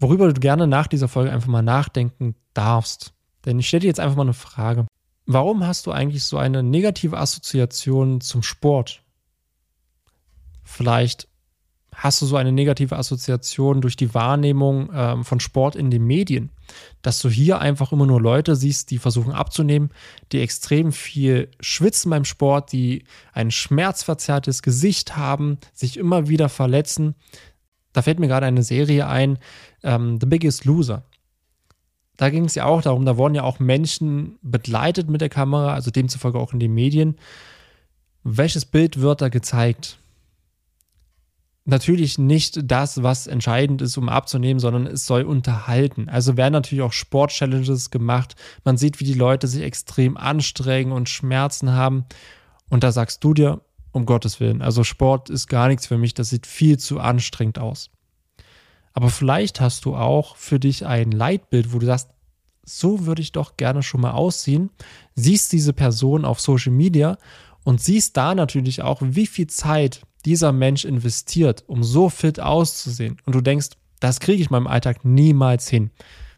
worüber 0.00 0.32
du 0.32 0.40
gerne 0.40 0.66
nach 0.66 0.86
dieser 0.86 1.08
Folge 1.08 1.30
einfach 1.30 1.48
mal 1.48 1.62
nachdenken 1.62 2.34
darfst. 2.54 3.12
Denn 3.44 3.58
ich 3.58 3.68
stelle 3.68 3.82
dir 3.82 3.88
jetzt 3.88 4.00
einfach 4.00 4.16
mal 4.16 4.22
eine 4.22 4.32
Frage. 4.32 4.86
Warum 5.26 5.66
hast 5.66 5.86
du 5.86 5.92
eigentlich 5.92 6.24
so 6.24 6.36
eine 6.36 6.62
negative 6.62 7.18
Assoziation 7.18 8.20
zum 8.20 8.42
Sport? 8.42 9.02
Vielleicht 10.62 11.28
hast 11.94 12.20
du 12.20 12.26
so 12.26 12.36
eine 12.36 12.52
negative 12.52 12.96
Assoziation 12.96 13.80
durch 13.80 13.96
die 13.96 14.12
Wahrnehmung 14.14 14.90
ähm, 14.92 15.24
von 15.24 15.40
Sport 15.40 15.76
in 15.76 15.90
den 15.90 16.04
Medien, 16.04 16.50
dass 17.02 17.20
du 17.20 17.28
hier 17.28 17.60
einfach 17.60 17.92
immer 17.92 18.06
nur 18.06 18.20
Leute 18.20 18.56
siehst, 18.56 18.90
die 18.90 18.98
versuchen 18.98 19.32
abzunehmen, 19.32 19.90
die 20.32 20.40
extrem 20.40 20.92
viel 20.92 21.50
schwitzen 21.60 22.10
beim 22.10 22.24
Sport, 22.24 22.72
die 22.72 23.04
ein 23.32 23.50
schmerzverzerrtes 23.50 24.62
Gesicht 24.62 25.16
haben, 25.16 25.58
sich 25.72 25.96
immer 25.96 26.28
wieder 26.28 26.48
verletzen. 26.48 27.14
Da 27.92 28.02
fällt 28.02 28.18
mir 28.18 28.28
gerade 28.28 28.46
eine 28.46 28.64
Serie 28.64 29.06
ein, 29.06 29.38
ähm, 29.82 30.18
The 30.20 30.26
Biggest 30.26 30.64
Loser. 30.64 31.04
Da 32.16 32.30
ging 32.30 32.44
es 32.44 32.54
ja 32.54 32.64
auch 32.64 32.82
darum, 32.82 33.04
da 33.04 33.16
wurden 33.16 33.34
ja 33.34 33.42
auch 33.42 33.58
Menschen 33.58 34.38
begleitet 34.42 35.08
mit 35.08 35.20
der 35.20 35.28
Kamera, 35.28 35.74
also 35.74 35.90
demzufolge 35.90 36.38
auch 36.38 36.52
in 36.52 36.60
den 36.60 36.72
Medien. 36.72 37.16
Welches 38.22 38.64
Bild 38.64 39.00
wird 39.00 39.20
da 39.20 39.28
gezeigt? 39.28 39.98
natürlich 41.64 42.18
nicht 42.18 42.70
das, 42.70 43.02
was 43.02 43.26
entscheidend 43.26 43.80
ist, 43.82 43.96
um 43.96 44.08
abzunehmen, 44.08 44.60
sondern 44.60 44.86
es 44.86 45.06
soll 45.06 45.22
unterhalten. 45.22 46.08
Also 46.08 46.36
werden 46.36 46.52
natürlich 46.52 46.82
auch 46.82 46.92
Sport-Challenges 46.92 47.90
gemacht. 47.90 48.36
Man 48.64 48.76
sieht, 48.76 49.00
wie 49.00 49.04
die 49.04 49.14
Leute 49.14 49.46
sich 49.46 49.62
extrem 49.62 50.16
anstrengen 50.16 50.92
und 50.92 51.08
Schmerzen 51.08 51.72
haben. 51.72 52.04
Und 52.68 52.84
da 52.84 52.92
sagst 52.92 53.24
du 53.24 53.34
dir, 53.34 53.60
um 53.92 54.06
Gottes 54.06 54.40
Willen, 54.40 54.60
also 54.60 54.82
Sport 54.82 55.30
ist 55.30 55.46
gar 55.46 55.68
nichts 55.68 55.86
für 55.86 55.98
mich, 55.98 56.14
das 56.14 56.28
sieht 56.28 56.46
viel 56.46 56.78
zu 56.78 56.98
anstrengend 56.98 57.60
aus. 57.60 57.90
Aber 58.94 59.10
vielleicht 59.10 59.60
hast 59.60 59.84
du 59.84 59.96
auch 59.96 60.36
für 60.36 60.58
dich 60.58 60.86
ein 60.86 61.10
Leitbild, 61.10 61.72
wo 61.72 61.78
du 61.80 61.86
sagst, 61.86 62.10
so 62.64 63.04
würde 63.04 63.20
ich 63.20 63.32
doch 63.32 63.56
gerne 63.56 63.82
schon 63.82 64.00
mal 64.00 64.12
aussehen, 64.12 64.70
siehst 65.14 65.52
diese 65.52 65.74
Person 65.74 66.24
auf 66.24 66.40
Social 66.40 66.72
Media 66.72 67.18
und 67.64 67.80
siehst 67.82 68.16
da 68.16 68.34
natürlich 68.34 68.82
auch, 68.82 69.02
wie 69.02 69.26
viel 69.26 69.48
Zeit 69.48 70.02
dieser 70.24 70.52
Mensch 70.52 70.84
investiert, 70.84 71.64
um 71.66 71.84
so 71.84 72.08
fit 72.08 72.40
auszusehen. 72.40 73.18
Und 73.26 73.34
du 73.34 73.40
denkst, 73.40 73.70
das 74.00 74.20
kriege 74.20 74.40
ich 74.40 74.48
in 74.48 74.52
meinem 74.52 74.66
Alltag 74.66 75.04
niemals 75.04 75.68
hin. 75.68 75.90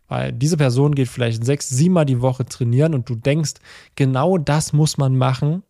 Weil 0.09 0.33
diese 0.33 0.57
Person 0.57 0.95
geht 0.95 1.09
vielleicht 1.09 1.45
sechs, 1.45 1.69
siebenmal 1.69 2.07
die 2.07 2.21
Woche 2.21 2.47
trainieren 2.47 2.95
und 2.95 3.09
du 3.09 3.15
denkst, 3.17 3.55
genau 3.97 4.39
das 4.39 4.73
muss 4.73 4.99
man 4.99 5.17
machen, 5.17 5.63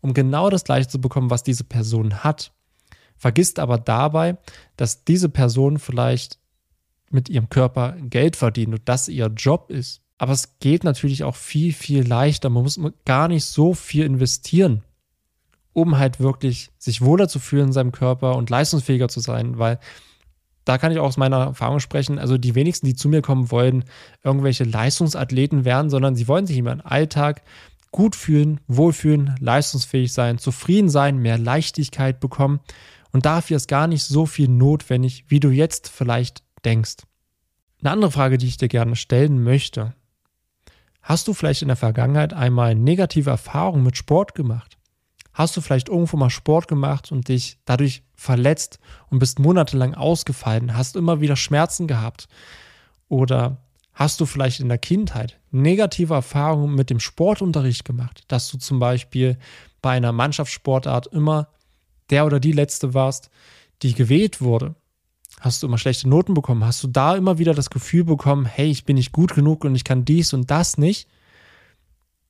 um 0.00 0.12
genau 0.12 0.50
das 0.50 0.64
gleiche 0.64 0.88
zu 0.88 1.00
bekommen, 1.00 1.30
was 1.30 1.42
diese 1.42 1.64
Person 1.64 2.24
hat. 2.24 2.52
Vergisst 3.16 3.58
aber 3.58 3.78
dabei, 3.78 4.36
dass 4.76 5.04
diese 5.04 5.28
Person 5.28 5.78
vielleicht 5.78 6.38
mit 7.10 7.28
ihrem 7.28 7.48
Körper 7.48 7.96
Geld 8.00 8.36
verdient 8.36 8.74
und 8.74 8.82
das 8.84 9.08
ihr 9.08 9.26
Job 9.26 9.70
ist. 9.70 10.02
Aber 10.18 10.32
es 10.32 10.58
geht 10.60 10.84
natürlich 10.84 11.24
auch 11.24 11.36
viel, 11.36 11.72
viel 11.72 12.06
leichter. 12.06 12.50
Man 12.50 12.62
muss 12.62 12.80
gar 13.04 13.28
nicht 13.28 13.44
so 13.44 13.74
viel 13.74 14.04
investieren 14.04 14.82
um 15.76 15.98
halt 15.98 16.20
wirklich 16.20 16.70
sich 16.78 17.02
wohler 17.02 17.28
zu 17.28 17.38
fühlen 17.38 17.66
in 17.66 17.72
seinem 17.74 17.92
Körper 17.92 18.36
und 18.36 18.48
leistungsfähiger 18.48 19.08
zu 19.08 19.20
sein, 19.20 19.58
weil 19.58 19.78
da 20.64 20.78
kann 20.78 20.90
ich 20.90 20.98
auch 20.98 21.04
aus 21.04 21.18
meiner 21.18 21.36
Erfahrung 21.36 21.80
sprechen. 21.80 22.18
Also 22.18 22.38
die 22.38 22.54
wenigsten, 22.54 22.86
die 22.86 22.94
zu 22.94 23.10
mir 23.10 23.20
kommen 23.20 23.50
wollen, 23.50 23.84
irgendwelche 24.24 24.64
Leistungsathleten 24.64 25.66
werden, 25.66 25.90
sondern 25.90 26.16
sie 26.16 26.28
wollen 26.28 26.46
sich 26.46 26.56
immer 26.56 26.72
im 26.72 26.80
Alltag 26.82 27.42
gut 27.92 28.16
fühlen, 28.16 28.58
wohlfühlen, 28.68 29.34
leistungsfähig 29.38 30.14
sein, 30.14 30.38
zufrieden 30.38 30.88
sein, 30.88 31.18
mehr 31.18 31.36
Leichtigkeit 31.36 32.20
bekommen. 32.20 32.60
Und 33.16 33.24
dafür 33.24 33.56
ist 33.56 33.66
gar 33.66 33.86
nicht 33.86 34.04
so 34.04 34.26
viel 34.26 34.46
notwendig, 34.46 35.24
wie 35.28 35.40
du 35.40 35.48
jetzt 35.48 35.88
vielleicht 35.88 36.42
denkst. 36.66 36.96
Eine 37.80 37.92
andere 37.92 38.10
Frage, 38.10 38.36
die 38.36 38.46
ich 38.46 38.58
dir 38.58 38.68
gerne 38.68 38.94
stellen 38.94 39.42
möchte. 39.42 39.94
Hast 41.00 41.26
du 41.26 41.32
vielleicht 41.32 41.62
in 41.62 41.68
der 41.68 41.78
Vergangenheit 41.78 42.34
einmal 42.34 42.74
negative 42.74 43.30
Erfahrungen 43.30 43.84
mit 43.84 43.96
Sport 43.96 44.34
gemacht? 44.34 44.76
Hast 45.32 45.56
du 45.56 45.62
vielleicht 45.62 45.88
irgendwo 45.88 46.18
mal 46.18 46.28
Sport 46.28 46.68
gemacht 46.68 47.10
und 47.10 47.28
dich 47.28 47.58
dadurch 47.64 48.02
verletzt 48.16 48.80
und 49.08 49.18
bist 49.18 49.38
monatelang 49.38 49.94
ausgefallen, 49.94 50.76
hast 50.76 50.94
immer 50.94 51.22
wieder 51.22 51.36
Schmerzen 51.36 51.86
gehabt? 51.86 52.28
Oder 53.08 53.62
hast 53.94 54.20
du 54.20 54.26
vielleicht 54.26 54.60
in 54.60 54.68
der 54.68 54.76
Kindheit 54.76 55.40
negative 55.50 56.12
Erfahrungen 56.12 56.74
mit 56.74 56.90
dem 56.90 57.00
Sportunterricht 57.00 57.86
gemacht, 57.86 58.24
dass 58.28 58.50
du 58.50 58.58
zum 58.58 58.78
Beispiel 58.78 59.38
bei 59.80 59.92
einer 59.92 60.12
Mannschaftssportart 60.12 61.06
immer 61.06 61.48
der 62.10 62.26
oder 62.26 62.40
die 62.40 62.52
Letzte 62.52 62.94
warst, 62.94 63.30
die 63.82 63.94
gewählt 63.94 64.40
wurde? 64.40 64.74
Hast 65.40 65.62
du 65.62 65.66
immer 65.66 65.78
schlechte 65.78 66.08
Noten 66.08 66.34
bekommen? 66.34 66.64
Hast 66.64 66.82
du 66.82 66.88
da 66.88 67.14
immer 67.14 67.38
wieder 67.38 67.54
das 67.54 67.70
Gefühl 67.70 68.04
bekommen, 68.04 68.46
hey, 68.46 68.70
ich 68.70 68.84
bin 68.84 68.96
nicht 68.96 69.12
gut 69.12 69.34
genug 69.34 69.64
und 69.64 69.74
ich 69.74 69.84
kann 69.84 70.04
dies 70.04 70.32
und 70.32 70.50
das 70.50 70.78
nicht? 70.78 71.08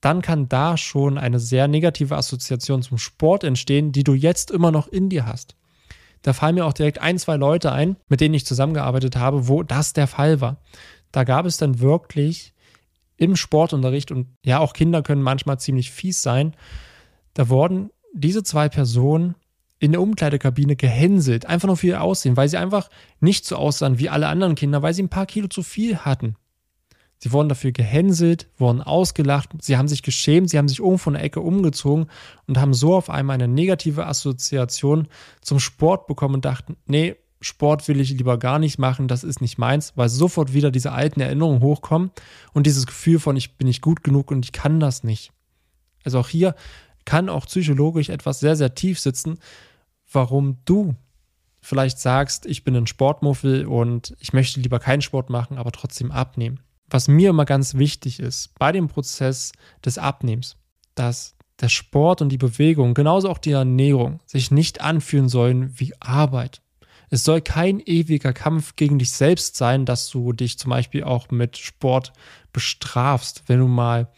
dann 0.01 0.23
kann 0.23 0.49
da 0.49 0.77
schon 0.77 1.19
eine 1.19 1.41
sehr 1.41 1.69
negative 1.69 2.17
Assoziation 2.17 2.81
zum 2.83 2.97
Sport 2.97 3.45
entstehen, 3.45 3.91
die 3.91 4.05
du 4.05 4.15
jetzt 4.15 4.53
immer 4.53 4.71
noch 4.71 4.87
in 4.87 5.09
dir 5.09 5.27
hast. 5.27 5.57
Da 6.23 6.33
fallen 6.33 6.55
mir 6.55 6.65
auch 6.65 6.73
direkt 6.73 7.01
ein, 7.01 7.19
zwei 7.19 7.37
Leute 7.37 7.73
ein, 7.73 7.97
mit 8.09 8.21
denen 8.21 8.35
ich 8.35 8.47
zusammengearbeitet 8.47 9.17
habe, 9.17 9.49
wo 9.49 9.63
das 9.63 9.93
der 9.95 10.07
Fall 10.07 10.41
war. 10.41 10.59
Da 11.13 11.25
gab 11.25 11.47
es 11.47 11.57
dann 11.57 11.81
wirklich 11.81 12.53
im 13.17 13.37
Sportunterricht 13.37 14.11
und 14.13 14.29
ja, 14.45 14.59
auch 14.59 14.75
Kinder 14.75 15.03
können 15.03 15.23
manchmal 15.23 15.59
ziemlich 15.59 15.91
fies 15.91 16.23
sein. 16.23 16.55
Da 17.35 17.49
wurden 17.49 17.91
diese 18.13 18.43
zwei 18.43 18.69
Personen 18.69 19.35
in 19.79 19.93
der 19.93 20.01
Umkleidekabine 20.01 20.77
gehänselt, 20.77 21.47
einfach 21.47 21.67
nur 21.67 21.77
für 21.77 21.89
ihr 21.89 22.03
Aussehen, 22.03 22.37
weil 22.37 22.49
sie 22.49 22.57
einfach 22.57 22.89
nicht 23.21 23.45
so 23.45 23.57
aussahen 23.57 23.99
wie 23.99 24.09
alle 24.09 24.29
anderen 24.29 24.55
Kinder, 24.55 24.83
weil 24.83 24.95
sie 24.95 25.03
ein 25.03 25.11
paar 25.11 25.27
Kilo 25.27 25.49
zu 25.49 25.63
viel 25.63 25.99
hatten. 25.99 26.37
Sie 27.19 27.33
wurden 27.33 27.49
dafür 27.49 27.73
gehänselt, 27.73 28.49
wurden 28.59 28.83
ausgelacht, 28.83 29.51
sie 29.61 29.77
haben 29.77 29.89
sich 29.89 30.03
geschämt, 30.03 30.51
sie 30.51 30.59
haben 30.59 30.69
sich 30.69 30.81
irgendwo 30.81 31.11
in 31.11 31.15
der 31.15 31.25
Ecke 31.25 31.41
umgezogen 31.41 32.07
und 32.47 32.59
haben 32.59 32.75
so 32.75 32.95
auf 32.95 33.09
einmal 33.09 33.35
eine 33.35 33.49
negative 33.49 34.07
Assoziation 34.07 35.09
zum 35.41 35.59
Sport 35.59 36.07
bekommen 36.07 36.37
und 36.37 36.45
dachten, 36.45 36.77
nee, 36.87 37.17
Sport 37.41 37.87
will 37.89 38.01
ich 38.01 38.11
lieber 38.11 38.39
gar 38.39 38.59
nicht 38.59 38.79
machen, 38.79 39.09
das 39.09 39.25
ist 39.25 39.41
nicht 39.41 39.59
meins, 39.59 39.93
weil 39.97 40.09
sofort 40.09 40.53
wieder 40.53 40.71
diese 40.71 40.93
alten 40.93 41.21
Erinnerungen 41.21 41.63
hochkommen 41.63 42.11
und 42.53 42.67
dieses 42.67 42.87
Gefühl 42.87 43.19
von, 43.19 43.37
ich 43.37 43.57
bin 43.57 43.67
nicht 43.67 43.83
gut 43.83 44.03
genug 44.03 44.31
und 44.31 44.45
ich 44.45 44.53
kann 44.53 44.81
das 44.81 45.05
nicht. 45.05 45.33
Also 46.05 46.19
auch 46.19 46.29
hier 46.29 46.55
kann 47.05 47.29
auch 47.29 47.47
psychologisch 47.47 48.09
etwas 48.09 48.41
sehr, 48.41 48.57
sehr 48.57 48.75
tief 48.75 48.99
sitzen, 49.01 49.39
warum 50.11 50.59
du 50.65 50.95
vielleicht 51.61 51.99
sagst, 51.99 52.47
ich 52.47 52.65
bin 52.65 52.77
ein 52.77 52.87
Sportmuffel 52.87 53.67
und 53.67 54.15
ich 54.21 54.33
möchte 54.33 54.61
lieber 54.61 54.79
keinen 54.79 55.03
Sport 55.03 55.31
machen, 55.31 55.59
aber 55.59 55.73
trotzdem 55.73 56.13
abnehmen 56.13 56.61
was 56.89 57.09
mir 57.09 57.31
immer 57.31 57.45
ganz 57.45 57.75
wichtig 57.75 58.21
ist 58.21 58.57
bei 58.59 58.73
dem 58.73 58.89
Prozess 58.89 59.53
des 59.85 59.99
Abnehmens, 59.99 60.57
dass 60.95 61.35
der 61.61 61.69
Sport 61.69 62.23
und 62.23 62.29
die 62.29 62.39
Bewegung, 62.39 62.95
genauso 62.95 63.31
auch 63.31 63.39
die 63.39 63.53
Ernährung, 63.53 64.21
sich 64.27 64.51
nicht 64.51 64.81
anfühlen 64.81 65.29
sollen 65.29 65.73
wie 65.79 65.95
Arbeit. 66.01 66.61
Es 67.09 67.25
soll 67.25 67.41
kein 67.41 67.81
ewiger 67.81 68.33
Kampf 68.33 68.77
gegen 68.77 68.99
dich 68.99 69.13
selbst 69.13 69.57
sein, 69.57 69.87
dass 69.87 70.11
du 70.11 70.33
dich 70.33 70.59
zum 70.59 70.71
Beispiel 70.71 71.05
auch 71.05 71.31
mit 71.31 71.57
Sport 71.57 72.13
bestrafst, 72.53 73.45
wenn 73.47 73.61
du 73.61 73.69
mal 73.69 74.11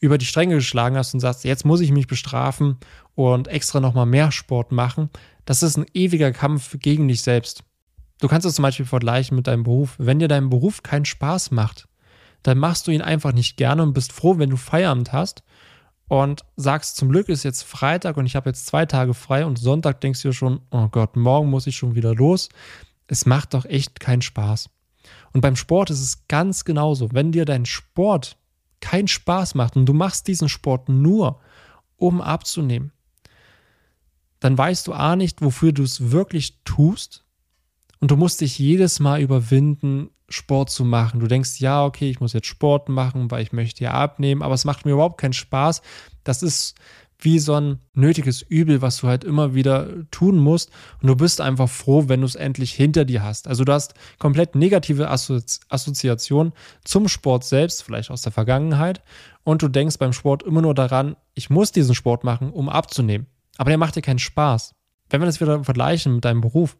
über 0.00 0.18
die 0.18 0.26
Stränge 0.26 0.56
geschlagen 0.56 0.96
hast 0.96 1.14
und 1.14 1.20
sagst, 1.20 1.44
jetzt 1.44 1.64
muss 1.64 1.80
ich 1.80 1.92
mich 1.92 2.08
bestrafen 2.08 2.78
und 3.14 3.48
extra 3.48 3.80
nochmal 3.80 4.06
mehr 4.06 4.32
Sport 4.32 4.72
machen. 4.72 5.10
Das 5.44 5.62
ist 5.62 5.76
ein 5.76 5.86
ewiger 5.94 6.32
Kampf 6.32 6.76
gegen 6.78 7.08
dich 7.08 7.22
selbst. 7.22 7.64
Du 8.20 8.28
kannst 8.28 8.46
es 8.46 8.54
zum 8.54 8.62
Beispiel 8.62 8.86
vergleichen 8.86 9.36
mit 9.36 9.46
deinem 9.46 9.64
Beruf. 9.64 9.96
Wenn 9.98 10.18
dir 10.18 10.28
dein 10.28 10.48
Beruf 10.48 10.82
keinen 10.82 11.04
Spaß 11.04 11.50
macht, 11.50 11.88
dann 12.42 12.58
machst 12.58 12.86
du 12.86 12.90
ihn 12.90 13.02
einfach 13.02 13.32
nicht 13.32 13.56
gerne 13.56 13.82
und 13.82 13.92
bist 13.92 14.12
froh, 14.12 14.38
wenn 14.38 14.50
du 14.50 14.56
Feierabend 14.56 15.12
hast 15.12 15.42
und 16.08 16.44
sagst, 16.56 16.96
zum 16.96 17.08
Glück 17.08 17.28
ist 17.28 17.42
jetzt 17.42 17.62
Freitag 17.62 18.16
und 18.16 18.26
ich 18.26 18.36
habe 18.36 18.50
jetzt 18.50 18.66
zwei 18.66 18.86
Tage 18.86 19.14
frei 19.14 19.46
und 19.46 19.58
Sonntag 19.58 20.00
denkst 20.00 20.22
du 20.22 20.28
dir 20.28 20.34
schon, 20.34 20.60
oh 20.70 20.88
Gott, 20.88 21.16
morgen 21.16 21.50
muss 21.50 21.66
ich 21.66 21.76
schon 21.76 21.94
wieder 21.94 22.14
los. 22.14 22.48
Es 23.06 23.26
macht 23.26 23.54
doch 23.54 23.64
echt 23.64 23.98
keinen 23.98 24.22
Spaß. 24.22 24.68
Und 25.32 25.40
beim 25.40 25.56
Sport 25.56 25.90
ist 25.90 26.00
es 26.00 26.28
ganz 26.28 26.64
genauso. 26.64 27.08
Wenn 27.12 27.32
dir 27.32 27.44
dein 27.44 27.64
Sport 27.64 28.36
keinen 28.80 29.08
Spaß 29.08 29.54
macht 29.54 29.76
und 29.76 29.86
du 29.86 29.94
machst 29.94 30.28
diesen 30.28 30.48
Sport 30.48 30.88
nur, 30.88 31.40
um 31.96 32.20
abzunehmen, 32.20 32.92
dann 34.42 34.58
weißt 34.58 34.88
du 34.88 34.92
A 34.92 35.14
nicht, 35.14 35.40
wofür 35.40 35.70
du 35.70 35.84
es 35.84 36.10
wirklich 36.10 36.58
tust. 36.64 37.24
Und 38.00 38.10
du 38.10 38.16
musst 38.16 38.40
dich 38.40 38.58
jedes 38.58 38.98
Mal 38.98 39.20
überwinden, 39.20 40.10
Sport 40.28 40.70
zu 40.70 40.84
machen. 40.84 41.20
Du 41.20 41.28
denkst, 41.28 41.60
ja, 41.60 41.84
okay, 41.84 42.10
ich 42.10 42.18
muss 42.18 42.32
jetzt 42.32 42.48
Sport 42.48 42.88
machen, 42.88 43.30
weil 43.30 43.42
ich 43.42 43.52
möchte 43.52 43.84
ja 43.84 43.92
abnehmen, 43.92 44.42
aber 44.42 44.54
es 44.54 44.64
macht 44.64 44.84
mir 44.84 44.92
überhaupt 44.92 45.20
keinen 45.20 45.32
Spaß. 45.32 45.80
Das 46.24 46.42
ist 46.42 46.74
wie 47.20 47.38
so 47.38 47.54
ein 47.54 47.78
nötiges 47.94 48.42
Übel, 48.42 48.82
was 48.82 48.96
du 48.96 49.06
halt 49.06 49.22
immer 49.22 49.54
wieder 49.54 49.88
tun 50.10 50.38
musst. 50.38 50.70
Und 51.00 51.06
du 51.06 51.14
bist 51.14 51.40
einfach 51.40 51.70
froh, 51.70 52.08
wenn 52.08 52.22
du 52.22 52.26
es 52.26 52.34
endlich 52.34 52.72
hinter 52.72 53.04
dir 53.04 53.22
hast. 53.22 53.46
Also 53.46 53.62
du 53.62 53.72
hast 53.72 53.94
komplett 54.18 54.56
negative 54.56 55.08
Assozi 55.08 55.60
Assoziationen 55.68 56.52
zum 56.82 57.06
Sport 57.06 57.44
selbst, 57.44 57.84
vielleicht 57.84 58.10
aus 58.10 58.22
der 58.22 58.32
Vergangenheit. 58.32 59.02
Und 59.44 59.62
du 59.62 59.68
denkst 59.68 59.98
beim 59.98 60.12
Sport 60.12 60.42
immer 60.42 60.62
nur 60.62 60.74
daran, 60.74 61.14
ich 61.34 61.48
muss 61.48 61.70
diesen 61.70 61.94
Sport 61.94 62.24
machen, 62.24 62.50
um 62.50 62.68
abzunehmen. 62.68 63.28
Aber 63.58 63.70
der 63.70 63.78
macht 63.78 63.96
dir 63.96 64.02
keinen 64.02 64.18
Spaß. 64.18 64.74
Wenn 65.10 65.20
wir 65.20 65.26
das 65.26 65.40
wieder 65.40 65.62
vergleichen 65.64 66.14
mit 66.14 66.24
deinem 66.24 66.40
Beruf, 66.40 66.76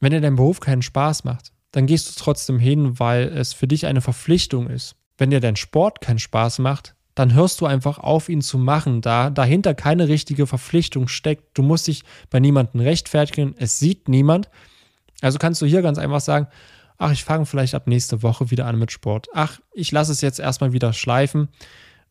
wenn 0.00 0.12
dir 0.12 0.20
dein 0.20 0.36
Beruf 0.36 0.60
keinen 0.60 0.82
Spaß 0.82 1.24
macht, 1.24 1.52
dann 1.72 1.86
gehst 1.86 2.08
du 2.08 2.22
trotzdem 2.22 2.58
hin, 2.58 2.98
weil 2.98 3.24
es 3.24 3.52
für 3.52 3.66
dich 3.66 3.86
eine 3.86 4.00
Verpflichtung 4.00 4.68
ist. 4.68 4.96
Wenn 5.18 5.30
dir 5.30 5.40
dein 5.40 5.56
Sport 5.56 6.00
keinen 6.00 6.18
Spaß 6.18 6.58
macht, 6.60 6.94
dann 7.14 7.32
hörst 7.32 7.60
du 7.60 7.66
einfach 7.66 7.98
auf, 7.98 8.28
ihn 8.28 8.42
zu 8.42 8.58
machen, 8.58 9.00
da 9.00 9.30
dahinter 9.30 9.74
keine 9.74 10.06
richtige 10.06 10.46
Verpflichtung 10.46 11.08
steckt. 11.08 11.56
Du 11.56 11.62
musst 11.62 11.86
dich 11.86 12.04
bei 12.28 12.40
niemandem 12.40 12.82
rechtfertigen, 12.82 13.54
es 13.58 13.78
sieht 13.78 14.08
niemand. 14.08 14.50
Also 15.22 15.38
kannst 15.38 15.62
du 15.62 15.66
hier 15.66 15.80
ganz 15.80 15.96
einfach 15.96 16.20
sagen, 16.20 16.46
ach, 16.98 17.12
ich 17.12 17.24
fange 17.24 17.46
vielleicht 17.46 17.74
ab 17.74 17.86
nächste 17.86 18.22
Woche 18.22 18.50
wieder 18.50 18.66
an 18.66 18.78
mit 18.78 18.92
Sport. 18.92 19.28
Ach, 19.32 19.60
ich 19.72 19.92
lasse 19.92 20.12
es 20.12 20.20
jetzt 20.20 20.38
erstmal 20.38 20.74
wieder 20.74 20.92
schleifen, 20.92 21.48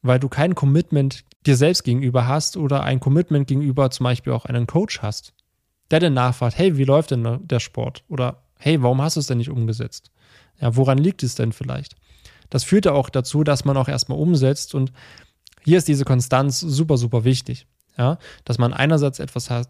weil 0.01 0.19
du 0.19 0.27
kein 0.27 0.55
Commitment 0.55 1.23
dir 1.45 1.55
selbst 1.55 1.83
gegenüber 1.83 2.27
hast 2.27 2.57
oder 2.57 2.83
ein 2.83 2.99
Commitment 2.99 3.47
gegenüber 3.47 3.91
zum 3.91 4.05
Beispiel 4.05 4.33
auch 4.33 4.45
einen 4.45 4.67
Coach 4.67 5.01
hast, 5.01 5.33
der 5.91 5.99
dann 5.99 6.13
nachfragt, 6.13 6.57
hey, 6.57 6.77
wie 6.77 6.83
läuft 6.83 7.11
denn 7.11 7.39
der 7.43 7.59
Sport? 7.59 8.03
Oder 8.07 8.43
hey, 8.57 8.81
warum 8.81 9.01
hast 9.01 9.15
du 9.15 9.19
es 9.19 9.27
denn 9.27 9.37
nicht 9.37 9.49
umgesetzt? 9.49 10.11
Ja, 10.59 10.75
woran 10.75 10.97
liegt 10.97 11.23
es 11.23 11.35
denn 11.35 11.51
vielleicht? 11.51 11.95
Das 12.49 12.63
führt 12.63 12.85
ja 12.85 12.93
auch 12.93 13.09
dazu, 13.09 13.43
dass 13.43 13.65
man 13.65 13.77
auch 13.77 13.87
erstmal 13.87 14.17
umsetzt 14.17 14.75
und 14.75 14.91
hier 15.63 15.77
ist 15.77 15.87
diese 15.87 16.05
Konstanz 16.05 16.59
super, 16.59 16.97
super 16.97 17.23
wichtig. 17.23 17.67
Ja, 17.97 18.17
dass 18.43 18.57
man 18.57 18.73
einerseits 18.73 19.19
etwas 19.19 19.49
hat, 19.49 19.69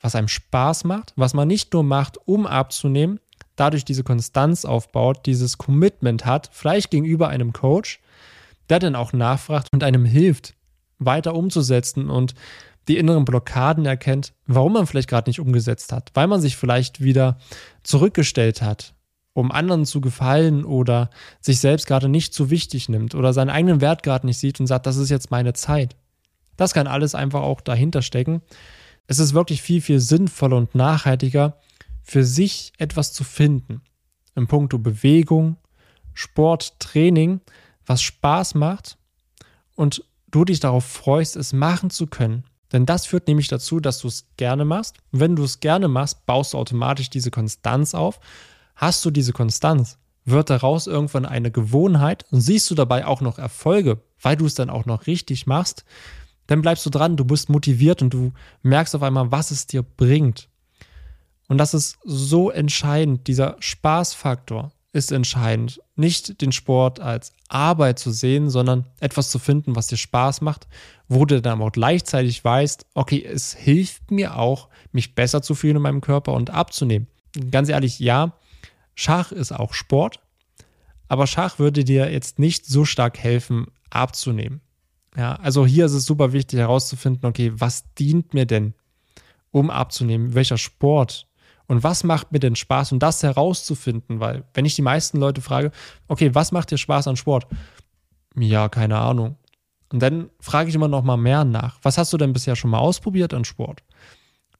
was 0.00 0.14
einem 0.14 0.28
Spaß 0.28 0.84
macht, 0.84 1.12
was 1.16 1.34
man 1.34 1.48
nicht 1.48 1.72
nur 1.74 1.82
macht, 1.82 2.16
um 2.26 2.46
abzunehmen, 2.46 3.20
dadurch 3.56 3.84
diese 3.84 4.04
Konstanz 4.04 4.64
aufbaut, 4.64 5.26
dieses 5.26 5.58
Commitment 5.58 6.24
hat, 6.24 6.48
vielleicht 6.52 6.90
gegenüber 6.90 7.28
einem 7.28 7.52
Coach, 7.52 8.00
der 8.70 8.78
dann 8.78 8.96
auch 8.96 9.12
nachfragt 9.12 9.68
und 9.72 9.84
einem 9.84 10.04
hilft, 10.04 10.54
weiter 10.98 11.34
umzusetzen 11.34 12.10
und 12.10 12.34
die 12.88 12.96
inneren 12.96 13.24
Blockaden 13.24 13.84
erkennt, 13.86 14.32
warum 14.46 14.72
man 14.72 14.86
vielleicht 14.86 15.08
gerade 15.08 15.28
nicht 15.28 15.40
umgesetzt 15.40 15.92
hat, 15.92 16.10
weil 16.14 16.26
man 16.26 16.40
sich 16.40 16.56
vielleicht 16.56 17.02
wieder 17.02 17.38
zurückgestellt 17.82 18.62
hat, 18.62 18.94
um 19.34 19.52
anderen 19.52 19.84
zu 19.84 20.00
gefallen 20.00 20.64
oder 20.64 21.10
sich 21.40 21.60
selbst 21.60 21.86
gerade 21.86 22.08
nicht 22.08 22.32
so 22.34 22.50
wichtig 22.50 22.88
nimmt 22.88 23.14
oder 23.14 23.32
seinen 23.32 23.50
eigenen 23.50 23.80
Wert 23.80 24.02
gerade 24.02 24.26
nicht 24.26 24.38
sieht 24.38 24.58
und 24.58 24.66
sagt, 24.66 24.86
das 24.86 24.96
ist 24.96 25.10
jetzt 25.10 25.30
meine 25.30 25.52
Zeit. 25.52 25.96
Das 26.56 26.72
kann 26.72 26.86
alles 26.86 27.14
einfach 27.14 27.42
auch 27.42 27.60
dahinter 27.60 28.02
stecken. 28.02 28.42
Es 29.06 29.18
ist 29.18 29.34
wirklich 29.34 29.62
viel, 29.62 29.80
viel 29.80 30.00
sinnvoller 30.00 30.56
und 30.56 30.74
nachhaltiger, 30.74 31.60
für 32.02 32.24
sich 32.24 32.72
etwas 32.78 33.12
zu 33.12 33.22
finden. 33.22 33.82
Im 34.34 34.46
Punkto 34.46 34.78
Bewegung, 34.78 35.56
Sport, 36.14 36.80
Training, 36.80 37.40
was 37.86 38.02
Spaß 38.02 38.54
macht 38.54 38.96
und 39.74 40.04
du 40.30 40.44
dich 40.44 40.60
darauf 40.60 40.84
freust, 40.84 41.36
es 41.36 41.52
machen 41.52 41.90
zu 41.90 42.06
können. 42.06 42.44
Denn 42.72 42.84
das 42.84 43.06
führt 43.06 43.28
nämlich 43.28 43.48
dazu, 43.48 43.80
dass 43.80 43.98
du 43.98 44.08
es 44.08 44.26
gerne 44.36 44.64
machst. 44.64 44.98
Und 45.10 45.20
wenn 45.20 45.36
du 45.36 45.44
es 45.44 45.60
gerne 45.60 45.88
machst, 45.88 46.26
baust 46.26 46.52
du 46.52 46.58
automatisch 46.58 47.08
diese 47.08 47.30
Konstanz 47.30 47.94
auf 47.94 48.20
Hast 48.78 49.04
du 49.04 49.10
diese 49.10 49.32
Konstanz, 49.32 49.98
wird 50.24 50.50
daraus 50.50 50.86
irgendwann 50.86 51.26
eine 51.26 51.50
Gewohnheit 51.50 52.24
und 52.30 52.40
siehst 52.40 52.70
du 52.70 52.76
dabei 52.76 53.04
auch 53.06 53.20
noch 53.20 53.36
Erfolge, 53.36 54.00
weil 54.22 54.36
du 54.36 54.46
es 54.46 54.54
dann 54.54 54.70
auch 54.70 54.86
noch 54.86 55.08
richtig 55.08 55.48
machst, 55.48 55.84
dann 56.46 56.62
bleibst 56.62 56.86
du 56.86 56.90
dran, 56.90 57.16
du 57.16 57.24
bist 57.24 57.48
motiviert 57.48 58.02
und 58.02 58.10
du 58.10 58.32
merkst 58.62 58.94
auf 58.94 59.02
einmal, 59.02 59.32
was 59.32 59.50
es 59.50 59.66
dir 59.66 59.82
bringt. 59.82 60.48
Und 61.48 61.58
das 61.58 61.74
ist 61.74 61.98
so 62.04 62.50
entscheidend, 62.50 63.26
dieser 63.26 63.56
Spaßfaktor 63.58 64.70
ist 64.92 65.12
entscheidend. 65.12 65.80
Nicht 65.96 66.40
den 66.40 66.52
Sport 66.52 67.00
als 67.00 67.32
Arbeit 67.48 67.98
zu 67.98 68.10
sehen, 68.10 68.50
sondern 68.50 68.86
etwas 69.00 69.30
zu 69.30 69.38
finden, 69.38 69.76
was 69.76 69.88
dir 69.88 69.96
Spaß 69.96 70.40
macht, 70.40 70.66
wo 71.08 71.24
du 71.24 71.40
dann 71.42 71.60
auch 71.60 71.72
gleichzeitig 71.72 72.42
weißt, 72.44 72.86
okay, 72.94 73.24
es 73.24 73.54
hilft 73.54 74.10
mir 74.10 74.36
auch, 74.36 74.68
mich 74.92 75.14
besser 75.14 75.42
zu 75.42 75.54
fühlen 75.54 75.76
in 75.76 75.82
meinem 75.82 76.00
Körper 76.00 76.32
und 76.32 76.50
abzunehmen. 76.50 77.06
Ganz 77.50 77.68
ehrlich, 77.68 77.98
ja, 77.98 78.32
Schach 78.94 79.30
ist 79.30 79.52
auch 79.52 79.74
Sport, 79.74 80.20
aber 81.06 81.26
Schach 81.26 81.58
würde 81.58 81.84
dir 81.84 82.10
jetzt 82.10 82.38
nicht 82.38 82.66
so 82.66 82.84
stark 82.84 83.18
helfen, 83.18 83.66
abzunehmen. 83.90 84.60
Ja, 85.16 85.36
also 85.36 85.66
hier 85.66 85.86
ist 85.86 85.92
es 85.92 86.04
super 86.04 86.32
wichtig 86.32 86.58
herauszufinden, 86.58 87.26
okay, 87.28 87.52
was 87.54 87.84
dient 87.94 88.34
mir 88.34 88.46
denn, 88.46 88.74
um 89.50 89.70
abzunehmen? 89.70 90.34
Welcher 90.34 90.58
Sport? 90.58 91.27
Und 91.68 91.84
was 91.84 92.02
macht 92.02 92.32
mir 92.32 92.40
denn 92.40 92.56
Spaß? 92.56 92.92
Und 92.92 93.00
das 93.00 93.22
herauszufinden, 93.22 94.20
weil 94.20 94.44
wenn 94.54 94.64
ich 94.64 94.74
die 94.74 94.82
meisten 94.82 95.18
Leute 95.18 95.42
frage, 95.42 95.70
okay, 96.08 96.34
was 96.34 96.50
macht 96.50 96.70
dir 96.70 96.78
Spaß 96.78 97.06
an 97.06 97.16
Sport? 97.16 97.46
Ja, 98.34 98.68
keine 98.68 98.98
Ahnung. 98.98 99.36
Und 99.92 100.02
dann 100.02 100.30
frage 100.40 100.70
ich 100.70 100.74
immer 100.74 100.88
noch 100.88 101.02
mal 101.02 101.16
mehr 101.16 101.44
nach. 101.44 101.78
Was 101.82 101.98
hast 101.98 102.12
du 102.12 102.16
denn 102.16 102.32
bisher 102.32 102.56
schon 102.56 102.70
mal 102.70 102.78
ausprobiert 102.78 103.34
an 103.34 103.44
Sport? 103.44 103.82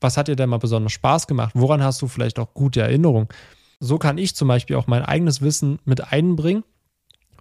Was 0.00 0.16
hat 0.16 0.28
dir 0.28 0.36
denn 0.36 0.50
mal 0.50 0.58
besonders 0.58 0.92
Spaß 0.92 1.26
gemacht? 1.26 1.52
Woran 1.54 1.82
hast 1.82 2.00
du 2.02 2.08
vielleicht 2.08 2.38
auch 2.38 2.54
gute 2.54 2.82
Erinnerungen? 2.82 3.28
So 3.80 3.98
kann 3.98 4.18
ich 4.18 4.36
zum 4.36 4.48
Beispiel 4.48 4.76
auch 4.76 4.86
mein 4.86 5.02
eigenes 5.02 5.40
Wissen 5.40 5.78
mit 5.84 6.12
einbringen, 6.12 6.64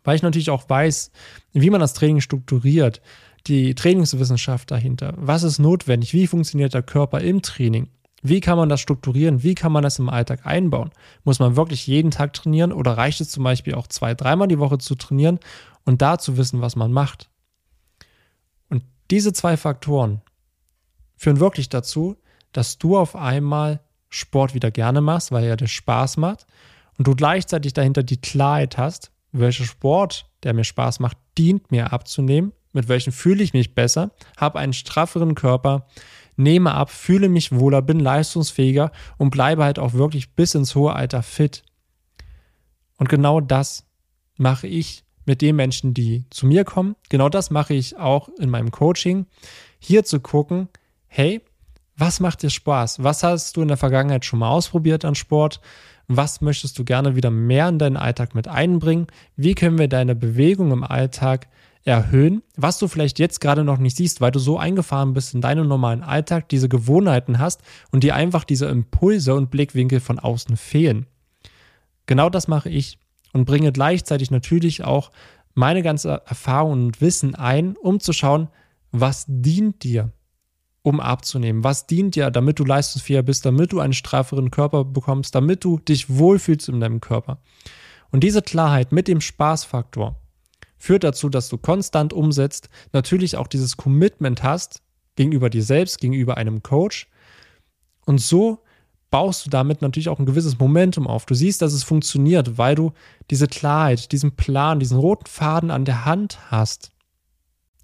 weil 0.03 0.15
ich 0.15 0.21
natürlich 0.21 0.49
auch 0.49 0.69
weiß, 0.69 1.11
wie 1.53 1.69
man 1.69 1.81
das 1.81 1.93
Training 1.93 2.21
strukturiert, 2.21 3.01
die 3.47 3.75
Trainingswissenschaft 3.75 4.71
dahinter, 4.71 5.13
was 5.17 5.43
ist 5.43 5.59
notwendig, 5.59 6.13
wie 6.13 6.27
funktioniert 6.27 6.73
der 6.73 6.83
Körper 6.83 7.21
im 7.21 7.41
Training, 7.41 7.89
wie 8.21 8.39
kann 8.39 8.57
man 8.57 8.69
das 8.69 8.81
strukturieren, 8.81 9.43
wie 9.43 9.55
kann 9.55 9.71
man 9.71 9.83
das 9.83 9.99
im 9.99 10.09
Alltag 10.09 10.45
einbauen. 10.45 10.91
Muss 11.23 11.39
man 11.39 11.55
wirklich 11.55 11.87
jeden 11.87 12.11
Tag 12.11 12.33
trainieren 12.33 12.71
oder 12.71 12.97
reicht 12.97 13.21
es 13.21 13.29
zum 13.29 13.43
Beispiel 13.43 13.75
auch 13.75 13.87
zwei, 13.87 14.15
dreimal 14.15 14.47
die 14.47 14.59
Woche 14.59 14.77
zu 14.79 14.95
trainieren 14.95 15.39
und 15.85 16.01
da 16.01 16.17
zu 16.17 16.37
wissen, 16.37 16.61
was 16.61 16.75
man 16.75 16.91
macht. 16.91 17.29
Und 18.69 18.83
diese 19.11 19.33
zwei 19.33 19.55
Faktoren 19.55 20.21
führen 21.15 21.39
wirklich 21.39 21.69
dazu, 21.69 22.17
dass 22.51 22.77
du 22.77 22.97
auf 22.97 23.15
einmal 23.15 23.81
Sport 24.09 24.53
wieder 24.53 24.71
gerne 24.71 25.01
machst, 25.01 25.31
weil 25.31 25.43
er 25.43 25.57
dir 25.57 25.67
Spaß 25.67 26.17
macht 26.17 26.47
und 26.97 27.07
du 27.07 27.15
gleichzeitig 27.15 27.73
dahinter 27.73 28.03
die 28.03 28.19
Klarheit 28.19 28.77
hast, 28.77 29.11
welcher 29.31 29.65
Sport, 29.65 30.29
der 30.43 30.53
mir 30.53 30.63
Spaß 30.63 30.99
macht, 30.99 31.17
dient 31.37 31.71
mir 31.71 31.93
abzunehmen, 31.93 32.53
mit 32.73 32.87
welchem 32.87 33.13
fühle 33.13 33.43
ich 33.43 33.53
mich 33.53 33.75
besser, 33.75 34.11
habe 34.37 34.59
einen 34.59 34.73
strafferen 34.73 35.35
Körper, 35.35 35.87
nehme 36.37 36.73
ab, 36.73 36.89
fühle 36.89 37.29
mich 37.29 37.51
wohler, 37.51 37.81
bin 37.81 37.99
leistungsfähiger 37.99 38.91
und 39.17 39.31
bleibe 39.31 39.63
halt 39.63 39.79
auch 39.79 39.93
wirklich 39.93 40.33
bis 40.33 40.55
ins 40.55 40.75
hohe 40.75 40.93
Alter 40.93 41.23
fit. 41.23 41.63
Und 42.97 43.09
genau 43.09 43.41
das 43.41 43.85
mache 44.37 44.67
ich 44.67 45.03
mit 45.25 45.41
den 45.41 45.55
Menschen, 45.55 45.93
die 45.93 46.23
zu 46.29 46.47
mir 46.47 46.63
kommen. 46.63 46.95
Genau 47.09 47.27
das 47.27 47.51
mache 47.51 47.73
ich 47.73 47.97
auch 47.97 48.29
in 48.39 48.49
meinem 48.49 48.71
Coaching. 48.71 49.25
Hier 49.79 50.05
zu 50.05 50.19
gucken, 50.19 50.69
hey, 51.07 51.41
was 51.97 52.19
macht 52.19 52.43
dir 52.43 52.49
Spaß? 52.49 53.03
Was 53.03 53.23
hast 53.23 53.57
du 53.57 53.61
in 53.61 53.67
der 53.67 53.77
Vergangenheit 53.77 54.23
schon 54.23 54.39
mal 54.39 54.49
ausprobiert 54.49 55.03
an 55.03 55.15
Sport? 55.15 55.59
Was 56.07 56.41
möchtest 56.41 56.79
du 56.79 56.85
gerne 56.85 57.15
wieder 57.15 57.31
mehr 57.31 57.67
in 57.67 57.79
deinen 57.79 57.97
Alltag 57.97 58.35
mit 58.35 58.47
einbringen? 58.47 59.07
Wie 59.35 59.55
können 59.55 59.77
wir 59.77 59.89
deine 59.89 60.15
Bewegung 60.15 60.71
im 60.71 60.83
Alltag 60.83 61.47
erhöhen? 61.87 62.43
Was 62.55 62.77
du 62.77 62.87
vielleicht 62.87 63.17
jetzt 63.17 63.39
gerade 63.39 63.63
noch 63.63 63.77
nicht 63.77 63.95
siehst, 63.95 64.19
weil 64.19 64.31
du 64.31 64.39
so 64.39 64.57
eingefahren 64.59 65.13
bist 65.13 65.33
in 65.33 65.41
deinen 65.41 65.67
normalen 65.67 66.03
Alltag, 66.03 66.49
diese 66.49 66.69
Gewohnheiten 66.69 67.39
hast 67.39 67.61
und 67.91 68.03
dir 68.03 68.15
einfach 68.15 68.43
diese 68.43 68.67
Impulse 68.67 69.33
und 69.33 69.49
Blickwinkel 69.49 69.99
von 69.99 70.19
außen 70.19 70.57
fehlen. 70.57 71.07
Genau 72.05 72.29
das 72.29 72.47
mache 72.47 72.69
ich 72.69 72.99
und 73.33 73.45
bringe 73.45 73.71
gleichzeitig 73.71 74.31
natürlich 74.31 74.83
auch 74.83 75.11
meine 75.53 75.81
ganze 75.81 76.21
Erfahrung 76.25 76.85
und 76.85 77.01
Wissen 77.01 77.35
ein, 77.35 77.75
um 77.77 77.99
zu 77.99 78.13
schauen, 78.13 78.49
was 78.91 79.25
dient 79.27 79.83
dir? 79.83 80.11
um 80.83 81.01
abzunehmen? 81.01 81.65
Was 81.65 81.85
dient 81.85 82.15
dir, 82.15 82.31
damit 82.31 82.59
du 82.59 82.63
leistungsfähiger 82.63 83.23
bist, 83.23 83.45
damit 83.45 83.73
du 83.73 83.81
einen 83.81 83.91
strafferen 83.91 84.51
Körper 84.51 84.85
bekommst, 84.85 85.35
damit 85.35 85.65
du 85.65 85.79
dich 85.79 86.09
wohlfühlst 86.09 86.69
in 86.69 86.79
deinem 86.79 87.01
Körper? 87.01 87.39
Und 88.09 88.23
diese 88.23 88.41
Klarheit 88.41 88.93
mit 88.93 89.09
dem 89.09 89.19
Spaßfaktor 89.19 90.15
führt 90.77 91.03
dazu, 91.03 91.29
dass 91.29 91.49
du 91.49 91.57
konstant 91.57 92.13
umsetzt, 92.13 92.69
natürlich 92.93 93.37
auch 93.37 93.47
dieses 93.47 93.77
Commitment 93.77 94.43
hast 94.43 94.81
gegenüber 95.15 95.49
dir 95.49 95.63
selbst, 95.63 95.99
gegenüber 95.99 96.37
einem 96.37 96.63
Coach. 96.63 97.07
Und 98.05 98.19
so 98.21 98.63
baust 99.09 99.45
du 99.45 99.49
damit 99.49 99.81
natürlich 99.81 100.09
auch 100.09 100.19
ein 100.19 100.25
gewisses 100.25 100.59
Momentum 100.59 101.07
auf. 101.07 101.25
Du 101.25 101.33
siehst, 101.33 101.61
dass 101.61 101.73
es 101.73 101.83
funktioniert, 101.83 102.57
weil 102.57 102.75
du 102.75 102.93
diese 103.29 103.47
Klarheit, 103.47 104.11
diesen 104.11 104.35
Plan, 104.35 104.79
diesen 104.79 104.97
roten 104.97 105.25
Faden 105.25 105.71
an 105.71 105.85
der 105.85 106.05
Hand 106.05 106.39
hast 106.51 106.91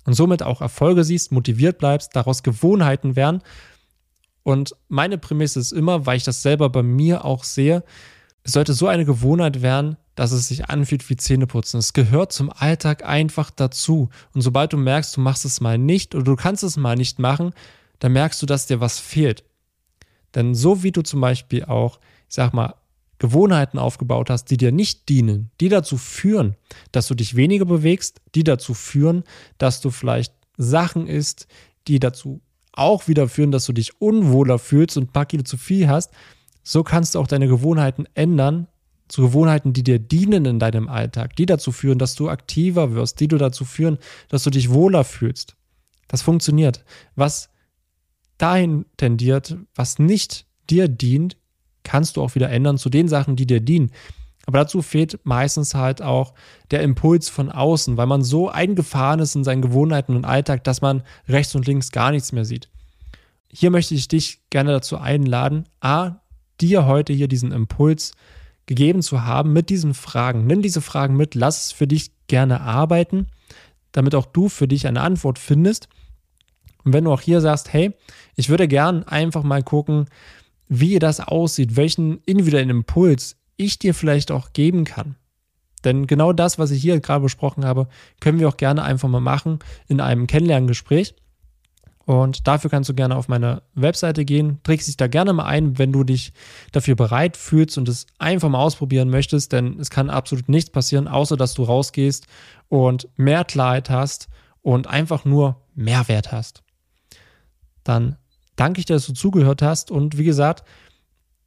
und 0.06 0.13
somit 0.13 0.43
auch 0.43 0.62
Erfolge 0.62 1.03
siehst, 1.03 1.32
motiviert 1.32 1.77
bleibst, 1.77 2.15
daraus 2.15 2.43
Gewohnheiten 2.43 3.15
werden. 3.15 3.41
Und 4.43 4.75
meine 4.89 5.17
Prämisse 5.17 5.60
ist 5.60 5.71
immer, 5.71 6.06
weil 6.06 6.17
ich 6.17 6.23
das 6.23 6.41
selber 6.41 6.69
bei 6.69 6.84
mir 6.84 7.23
auch 7.23 7.45
sehe, 7.45 7.84
es 8.43 8.51
sollte 8.51 8.73
so 8.73 8.88
eine 8.88 9.06
Gewohnheit 9.06 9.62
werden, 9.62 9.95
dass 10.15 10.32
es 10.32 10.47
sich 10.47 10.69
anfühlt 10.69 11.10
wie 11.10 11.15
Zähneputzen. 11.15 11.80
Es 11.80 11.93
gehört 11.93 12.32
zum 12.32 12.52
Alltag 12.52 13.06
einfach 13.06 13.49
dazu. 13.49 14.10
Und 14.34 14.41
sobald 14.41 14.73
du 14.73 14.78
merkst, 14.78 15.17
du 15.17 15.21
machst 15.21 15.45
es 15.45 15.62
mal 15.62 15.78
nicht 15.78 16.15
oder 16.15 16.23
du 16.23 16.36
kannst 16.36 16.63
es 16.63 16.78
mal 16.78 16.95
nicht 16.95 17.19
machen, 17.19 17.54
dann 17.99 18.13
merkst 18.13 18.41
du, 18.41 18.45
dass 18.45 18.67
dir 18.67 18.80
was 18.80 18.99
fehlt. 18.99 19.43
Denn 20.36 20.56
so 20.56 20.84
wie 20.84 20.91
du 20.91 21.02
zum 21.02 21.21
Beispiel 21.21 21.65
auch, 21.65 21.99
ich 22.30 22.36
sag 22.36 22.54
mal, 22.54 22.76
Gewohnheiten 23.19 23.80
aufgebaut 23.80 24.30
hast, 24.30 24.45
die 24.45 24.58
dir 24.58 24.71
nicht 24.71 25.08
dienen, 25.08 25.49
die 25.62 25.69
dazu 25.69 25.97
führen, 25.97 26.56
dass 26.91 27.08
du 27.08 27.15
dich 27.15 27.36
weniger 27.36 27.65
bewegst, 27.65 28.19
die 28.36 28.43
dazu 28.43 28.73
führen, 28.73 29.23
dass 29.58 29.80
du 29.80 29.91
vielleicht 29.91 30.34
Sachen 30.58 31.08
isst, 31.08 31.47
die 31.88 31.99
dazu 31.99 32.41
auch 32.73 33.08
wieder 33.08 33.30
führen, 33.30 33.52
dass 33.52 33.65
du 33.65 33.73
dich 33.73 34.02
unwohler 34.02 34.60
fühlst 34.60 34.97
und 34.97 35.04
ein 35.04 35.13
paar 35.13 35.26
Kilo 35.26 35.43
zu 35.43 35.58
viel 35.58 35.88
hast, 35.88 36.12
so 36.63 36.84
kannst 36.84 37.15
du 37.15 37.19
auch 37.19 37.28
deine 37.28 37.47
Gewohnheiten 37.47 38.08
ändern 38.13 38.67
zu 39.13 39.21
Gewohnheiten, 39.21 39.73
die 39.73 39.84
dir 39.84 39.99
dienen 39.99 40.43
in 40.45 40.58
deinem 40.58 40.89
Alltag, 40.89 41.36
die 41.36 41.45
dazu 41.45 41.71
führen, 41.71 41.99
dass 41.99 42.15
du 42.15 42.30
aktiver 42.30 42.95
wirst, 42.95 43.19
die 43.19 43.28
du 43.28 43.38
dazu 43.38 43.63
führen, 43.63 43.99
dass 44.28 44.41
du 44.41 44.49
dich 44.49 44.71
wohler 44.71 45.04
fühlst. 45.04 45.56
Das 46.08 46.23
funktioniert. 46.23 46.84
Was 47.15 47.52
dahin 48.39 48.88
tendiert, 48.97 49.56
was 49.76 49.99
nicht 49.99 50.47
dir 50.67 50.88
dient, 50.88 51.38
kannst 51.84 52.17
du 52.17 52.23
auch 52.23 52.34
wieder 52.34 52.49
ändern 52.49 52.80
zu 52.80 52.89
den 52.89 53.08
Sachen, 53.08 53.36
die 53.36 53.45
dir 53.45 53.60
dienen. 53.60 53.91
Aber 54.47 54.58
dazu 54.58 54.82
fehlt 54.82 55.19
meistens 55.26 55.76
halt 55.76 56.02
auch 56.02 56.34
der 56.71 56.82
Impuls 56.82 57.30
von 57.30 57.52
außen, 57.52 57.97
weil 57.97 58.08
man 58.08 58.23
so 58.23 58.49
eingefahren 58.49 59.19
ist 59.19 59.36
in 59.36 59.43
seinen 59.43 59.62
Gewohnheiten 59.62 60.15
und 60.15 60.26
Alltag, 60.26 60.63
dass 60.63 60.82
man 60.82 61.04
rechts 61.28 61.54
und 61.54 61.67
links 61.67 61.91
gar 61.91 62.10
nichts 62.10 62.32
mehr 62.32 62.45
sieht. 62.45 62.67
Hier 63.47 63.69
möchte 63.69 63.93
ich 63.93 64.08
dich 64.08 64.41
gerne 64.49 64.71
dazu 64.71 64.97
einladen, 64.97 65.65
a, 65.82 66.15
dir 66.60 66.88
heute 66.88 67.13
hier 67.13 67.28
diesen 67.28 67.52
Impuls 67.52 68.13
gegeben 68.65 69.02
zu 69.02 69.23
haben 69.23 69.54
mit 69.54 69.69
diesen 69.69 69.93
Fragen. 69.93 70.47
Nimm 70.47 70.62
diese 70.62 70.82
Fragen 70.82 71.15
mit, 71.17 71.36
lass 71.36 71.67
es 71.67 71.71
für 71.71 71.88
dich 71.88 72.12
gerne 72.28 72.62
arbeiten, 72.62 73.28
damit 73.91 74.15
auch 74.15 74.26
du 74.26 74.49
für 74.49 74.67
dich 74.67 74.88
eine 74.88 75.02
Antwort 75.02 75.39
findest. 75.39 75.89
Und 76.84 76.93
wenn 76.93 77.04
du 77.06 77.12
auch 77.12 77.21
hier 77.21 77.41
sagst, 77.41 77.71
hey, 77.73 77.93
ich 78.36 78.49
würde 78.49 78.67
gern 78.67 79.04
einfach 79.04 79.43
mal 79.43 79.63
gucken, 79.63 80.08
wie 80.67 80.99
das 80.99 81.19
aussieht, 81.19 81.76
welchen 81.76 82.19
individuellen 82.26 82.69
Impuls 82.69 83.38
ich 83.58 83.80
dir 83.80 83.93
vielleicht 83.93 84.32
auch 84.32 84.54
geben 84.54 84.86
kann. 84.86 85.15
Denn 85.84 86.08
genau 86.08 86.34
das, 86.34 86.58
was 86.58 86.71
ich 86.71 86.82
hier 86.82 86.99
gerade 86.99 87.23
besprochen 87.23 87.65
habe, 87.65 87.88
können 88.21 88.39
wir 88.39 88.47
auch 88.47 88.58
gerne 88.58 88.84
einfach 88.84 89.10
mal 89.10 89.19
machen 89.19 89.60
in 89.88 89.99
einem 89.99 90.28
Kennenlerngespräch. 90.28 91.13
Und 92.06 92.48
dafür 92.48 92.70
kannst 92.70 92.89
du 92.89 92.94
gerne 92.94 93.16
auf 93.16 93.30
meine 93.30 93.62
Webseite 93.76 94.26
gehen, 94.26 94.60
trägst 94.63 94.88
dich 94.88 94.98
da 94.98 95.08
gerne 95.08 95.32
mal 95.32 95.46
ein, 95.46 95.78
wenn 95.78 95.94
du 95.94 96.04
dich 96.04 96.34
dafür 96.74 96.96
bereit 96.96 97.38
fühlst 97.38 97.78
und 97.78 97.88
es 97.88 98.08
einfach 98.20 98.50
mal 98.50 98.60
ausprobieren 98.60 99.10
möchtest, 99.10 99.54
denn 99.54 99.80
es 99.80 99.89
kann 99.89 100.10
absolut 100.10 100.50
nichts 100.50 100.70
passieren, 100.70 101.08
außer 101.08 101.38
dass 101.38 101.54
du 101.54 101.63
rausgehst 101.63 102.28
und 102.68 103.08
mehr 103.16 103.46
Klarheit 103.46 103.89
hast 103.89 104.28
und 104.62 104.88
einfach 104.88 105.24
nur 105.24 105.62
Mehrwert 105.76 106.34
hast. 106.34 106.62
Dann 107.86 108.18
danke 108.58 108.80
ich 108.80 108.86
dir, 108.86 108.96
dass 108.96 109.08
du 109.08 109.13
zugehört 109.13 109.62
hast 109.62 109.89
und 109.89 110.18
wie 110.18 110.26
gesagt, 110.26 110.68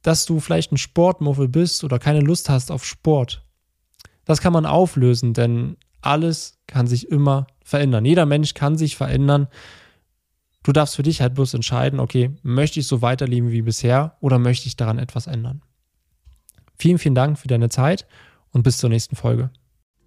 dass 0.01 0.25
du 0.25 0.39
vielleicht 0.39 0.71
ein 0.71 0.77
Sportmuffel 0.77 1.47
bist 1.49 1.83
oder 1.83 1.99
keine 1.99 2.21
Lust 2.21 2.49
hast 2.49 2.71
auf 2.71 2.83
Sport. 2.83 3.43
Das 4.25 4.41
kann 4.41 4.53
man 4.53 4.65
auflösen, 4.65 5.33
denn 5.33 5.77
alles 6.01 6.57
kann 6.65 6.87
sich 6.87 7.09
immer 7.09 7.47
verändern. 7.63 8.05
Jeder 8.05 8.25
Mensch 8.25 8.53
kann 8.53 8.77
sich 8.77 8.95
verändern 8.95 9.47
Du 10.67 10.73
darfst 10.73 10.97
für 10.97 11.03
dich 11.03 11.21
halt 11.21 11.33
bloß 11.33 11.53
entscheiden, 11.53 12.01
okay, 12.01 12.31
möchte 12.43 12.81
ich 12.81 12.87
so 12.87 13.01
weiterleben 13.01 13.51
wie 13.51 13.61
bisher 13.61 14.17
oder 14.19 14.37
möchte 14.37 14.67
ich 14.67 14.75
daran 14.75 14.99
etwas 14.99 15.25
ändern? 15.25 15.61
Vielen, 16.77 16.97
vielen 16.97 17.15
Dank 17.15 17.39
für 17.39 17.47
deine 17.47 17.69
Zeit 17.69 18.05
und 18.51 18.63
bis 18.63 18.77
zur 18.77 18.89
nächsten 18.89 19.15
Folge. 19.15 19.49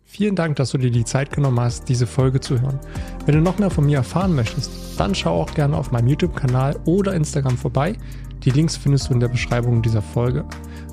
Vielen 0.04 0.36
Dank, 0.36 0.56
dass 0.56 0.72
du 0.72 0.76
dir 0.76 0.90
die 0.90 1.06
Zeit 1.06 1.32
genommen 1.32 1.58
hast, 1.58 1.88
diese 1.88 2.06
Folge 2.06 2.40
zu 2.40 2.60
hören. 2.60 2.78
Wenn 3.24 3.36
du 3.36 3.40
noch 3.40 3.58
mehr 3.58 3.70
von 3.70 3.86
mir 3.86 3.96
erfahren 3.96 4.34
möchtest, 4.34 4.70
dann 5.00 5.14
schau 5.14 5.40
auch 5.40 5.54
gerne 5.54 5.78
auf 5.78 5.92
meinem 5.92 6.08
YouTube-Kanal 6.08 6.78
oder 6.84 7.14
Instagram 7.14 7.56
vorbei. 7.56 7.96
Die 8.44 8.50
Links 8.50 8.76
findest 8.76 9.08
du 9.08 9.14
in 9.14 9.20
der 9.20 9.28
Beschreibung 9.28 9.80
dieser 9.80 10.02
Folge. 10.02 10.44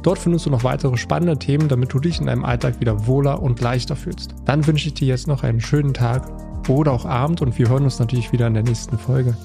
Dort 0.02 0.18
findest 0.18 0.46
du 0.46 0.50
noch 0.50 0.64
weitere 0.64 0.96
spannende 0.96 1.38
Themen, 1.38 1.68
damit 1.68 1.92
du 1.92 2.00
dich 2.00 2.22
in 2.22 2.28
deinem 2.28 2.46
Alltag 2.46 2.80
wieder 2.80 3.06
wohler 3.06 3.42
und 3.42 3.60
leichter 3.60 3.98
fühlst. 3.98 4.34
Dann 4.46 4.66
wünsche 4.66 4.88
ich 4.88 4.94
dir 4.94 5.10
jetzt 5.10 5.28
noch 5.28 5.44
einen 5.44 5.60
schönen 5.60 5.94
Tag 5.94 6.26
oder 6.70 6.94
auch 6.94 7.04
Abend 7.04 7.42
und 7.42 7.60
wir 7.60 7.68
hören 7.68 7.84
uns 7.84 8.00
natürlich 8.00 8.32
wieder 8.32 8.48
in 8.48 8.54
der 8.54 8.64
nächsten 8.64 8.98
Folge. 8.98 9.36